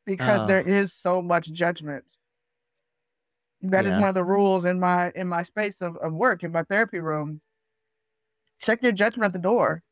because 0.05 0.43
Oh. 0.43 0.47
there 0.47 0.61
is 0.61 0.93
so 0.93 1.23
much 1.23 1.53
judgment. 1.53 2.19
That 3.63 3.87
is 3.87 3.95
Yeah. 3.95 4.01
one 4.01 4.09
of 4.09 4.15
the 4.15 4.25
rules 4.25 4.65
in 4.65 4.81
my 4.81 5.13
in 5.15 5.29
my 5.29 5.43
space 5.43 5.81
of, 5.83 5.97
of 5.99 6.13
work 6.15 6.43
in 6.43 6.53
my 6.53 6.63
therapy 6.65 6.99
room. 6.99 7.41
Check 8.61 8.83
your 8.83 8.93
judgment 8.93 9.27
at 9.27 9.33
the 9.33 9.39
door. 9.39 9.83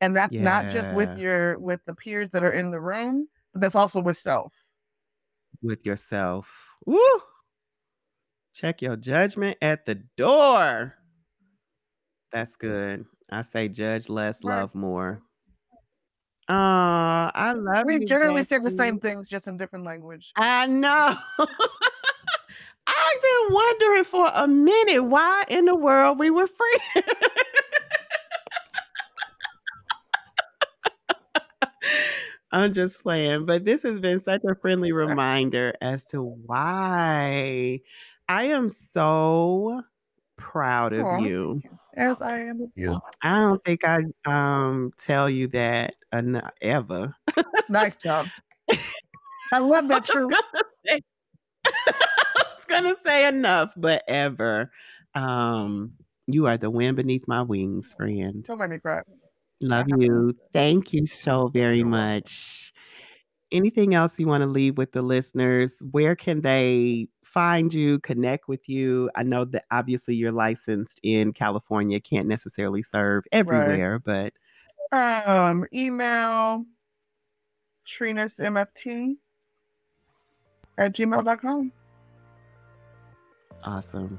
And 0.00 0.14
that's 0.14 0.34
not 0.34 0.68
just 0.70 0.92
with 0.92 1.16
your 1.18 1.58
with 1.58 1.84
the 1.86 1.94
peers 1.94 2.30
that 2.30 2.44
are 2.44 2.52
in 2.52 2.70
the 2.70 2.80
room, 2.80 3.28
but 3.52 3.62
that's 3.62 3.74
also 3.74 4.00
with 4.00 4.18
self. 4.18 4.52
with 5.62 5.86
yourself. 5.86 6.52
Woo! 6.84 7.00
Check 8.54 8.82
your 8.82 8.96
judgment 8.96 9.56
at 9.62 9.86
the 9.86 9.96
door. 10.16 10.94
That's 12.32 12.56
good. 12.56 13.06
I 13.30 13.42
say 13.42 13.68
judge 13.68 14.08
less, 14.08 14.44
Right. 14.44 14.60
love 14.60 14.74
more. 14.74 15.22
Oh, 16.48 16.54
I 16.54 17.54
love 17.56 17.86
We 17.86 18.04
generally 18.04 18.44
say 18.44 18.58
the 18.58 18.70
same 18.70 19.00
things 19.00 19.28
just 19.28 19.48
in 19.48 19.56
different 19.56 19.84
language. 19.84 20.32
I 20.36 20.66
know. 20.66 21.16
I've 22.86 23.22
been 23.22 23.54
wondering 23.54 24.04
for 24.04 24.30
a 24.34 24.46
minute 24.46 25.02
why 25.04 25.44
in 25.48 25.64
the 25.64 25.74
world 25.74 26.18
we 26.18 26.30
were 26.30 26.46
friends. 26.46 27.08
I'm 32.52 32.72
just 32.72 33.02
playing, 33.02 33.44
but 33.46 33.64
this 33.64 33.82
has 33.82 34.00
been 34.00 34.20
such 34.20 34.42
a 34.48 34.54
friendly 34.54 34.92
reminder 34.92 35.74
as 35.80 36.04
to 36.06 36.22
why 36.22 37.80
I 38.28 38.44
am 38.44 38.68
so 38.68 39.82
proud 40.36 40.92
of 40.92 41.04
Aw. 41.04 41.18
you. 41.18 41.60
As 41.96 42.20
I 42.20 42.40
am 42.40 42.60
with 42.60 42.70
you. 42.74 42.98
I 43.22 43.40
don't 43.40 43.64
think 43.64 43.82
I 43.84 44.00
um 44.24 44.92
tell 44.98 45.28
you 45.28 45.48
that 45.48 45.94
enough 46.12 46.52
ever. 46.60 47.14
Nice 47.68 47.96
job. 47.96 48.26
I 49.52 49.58
love 49.58 49.88
that 49.88 50.02
was 50.02 50.10
truth. 50.10 50.32
I 50.32 50.94
was 50.94 51.02
gonna 52.68 52.94
say 53.04 53.26
enough, 53.26 53.72
but 53.76 54.02
ever. 54.08 54.70
Um, 55.14 55.92
you 56.26 56.46
are 56.46 56.56
the 56.58 56.70
wind 56.70 56.96
beneath 56.96 57.26
my 57.28 57.42
wings, 57.42 57.94
friend. 57.94 58.42
Don't 58.44 58.58
make 58.58 58.70
me 58.70 58.78
cry. 58.78 59.02
Love 59.60 59.86
you. 59.88 60.34
Thank 60.52 60.92
you 60.92 61.06
so 61.06 61.48
very 61.48 61.82
much. 61.82 62.72
Anything 63.52 63.94
else 63.94 64.18
you 64.18 64.26
want 64.26 64.42
to 64.42 64.46
leave 64.46 64.76
with 64.76 64.92
the 64.92 65.02
listeners? 65.02 65.72
Where 65.92 66.14
can 66.16 66.40
they 66.42 67.08
find 67.24 67.72
you, 67.72 68.00
connect 68.00 68.48
with 68.48 68.68
you? 68.68 69.08
I 69.14 69.22
know 69.22 69.44
that 69.46 69.64
obviously 69.70 70.14
you're 70.16 70.32
licensed 70.32 71.00
in 71.02 71.32
California, 71.32 72.00
can't 72.00 72.28
necessarily 72.28 72.82
serve 72.82 73.24
Right. 73.32 73.38
everywhere, 73.38 73.98
but 74.00 74.34
Um, 74.92 75.64
email 75.72 76.66
trenissmft 77.86 79.16
at 80.78 80.92
gmail.com. 80.92 81.72
awesome. 83.66 84.18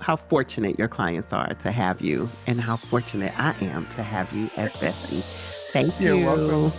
How 0.00 0.16
fortunate 0.16 0.78
your 0.78 0.88
clients 0.88 1.32
are 1.32 1.52
to 1.54 1.72
have 1.72 2.00
you, 2.00 2.28
and 2.46 2.60
how 2.60 2.76
fortunate 2.76 3.32
I 3.36 3.54
am 3.64 3.86
to 3.88 4.02
have 4.02 4.32
you 4.32 4.48
as 4.56 4.72
bestie. 4.74 5.22
Thank 5.72 6.00
You're 6.00 6.14
you. 6.14 6.24
welcome. 6.24 6.70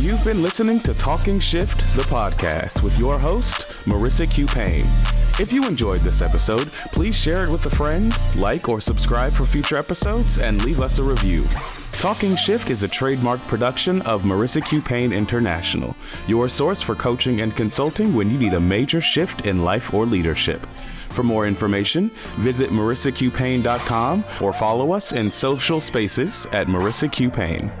You've 0.00 0.22
been 0.22 0.42
listening 0.42 0.80
to 0.80 0.94
Talking 0.94 1.40
Shift, 1.40 1.78
the 1.96 2.02
podcast, 2.02 2.82
with 2.82 2.98
your 2.98 3.18
host, 3.18 3.62
Marissa 3.84 4.30
Q. 4.30 4.46
Payne. 4.46 4.86
If 5.40 5.52
you 5.52 5.66
enjoyed 5.66 6.02
this 6.02 6.22
episode, 6.22 6.68
please 6.92 7.16
share 7.16 7.44
it 7.44 7.50
with 7.50 7.66
a 7.66 7.70
friend, 7.70 8.16
like 8.36 8.68
or 8.68 8.80
subscribe 8.80 9.32
for 9.32 9.44
future 9.46 9.76
episodes, 9.76 10.38
and 10.38 10.64
leave 10.64 10.80
us 10.80 10.98
a 10.98 11.02
review. 11.02 11.44
Talking 11.92 12.36
Shift 12.36 12.70
is 12.70 12.84
a 12.84 12.88
trademark 12.88 13.40
production 13.48 14.02
of 14.02 14.22
Marissa 14.22 14.64
Q. 14.64 14.80
Payne 14.80 15.12
International, 15.12 15.96
your 16.28 16.48
source 16.48 16.80
for 16.80 16.94
coaching 16.94 17.40
and 17.40 17.56
consulting 17.56 18.14
when 18.14 18.30
you 18.30 18.38
need 18.38 18.54
a 18.54 18.60
major 18.60 19.00
shift 19.00 19.46
in 19.46 19.64
life 19.64 19.92
or 19.92 20.06
leadership. 20.06 20.64
For 21.10 21.24
more 21.24 21.48
information, 21.48 22.10
visit 22.36 22.70
marissaqpayne.com 22.70 24.24
or 24.40 24.52
follow 24.52 24.92
us 24.92 25.12
in 25.12 25.32
social 25.32 25.80
spaces 25.80 26.46
at 26.52 26.68
Marissa 26.68 27.10
Q. 27.10 27.30
Payne. 27.30 27.72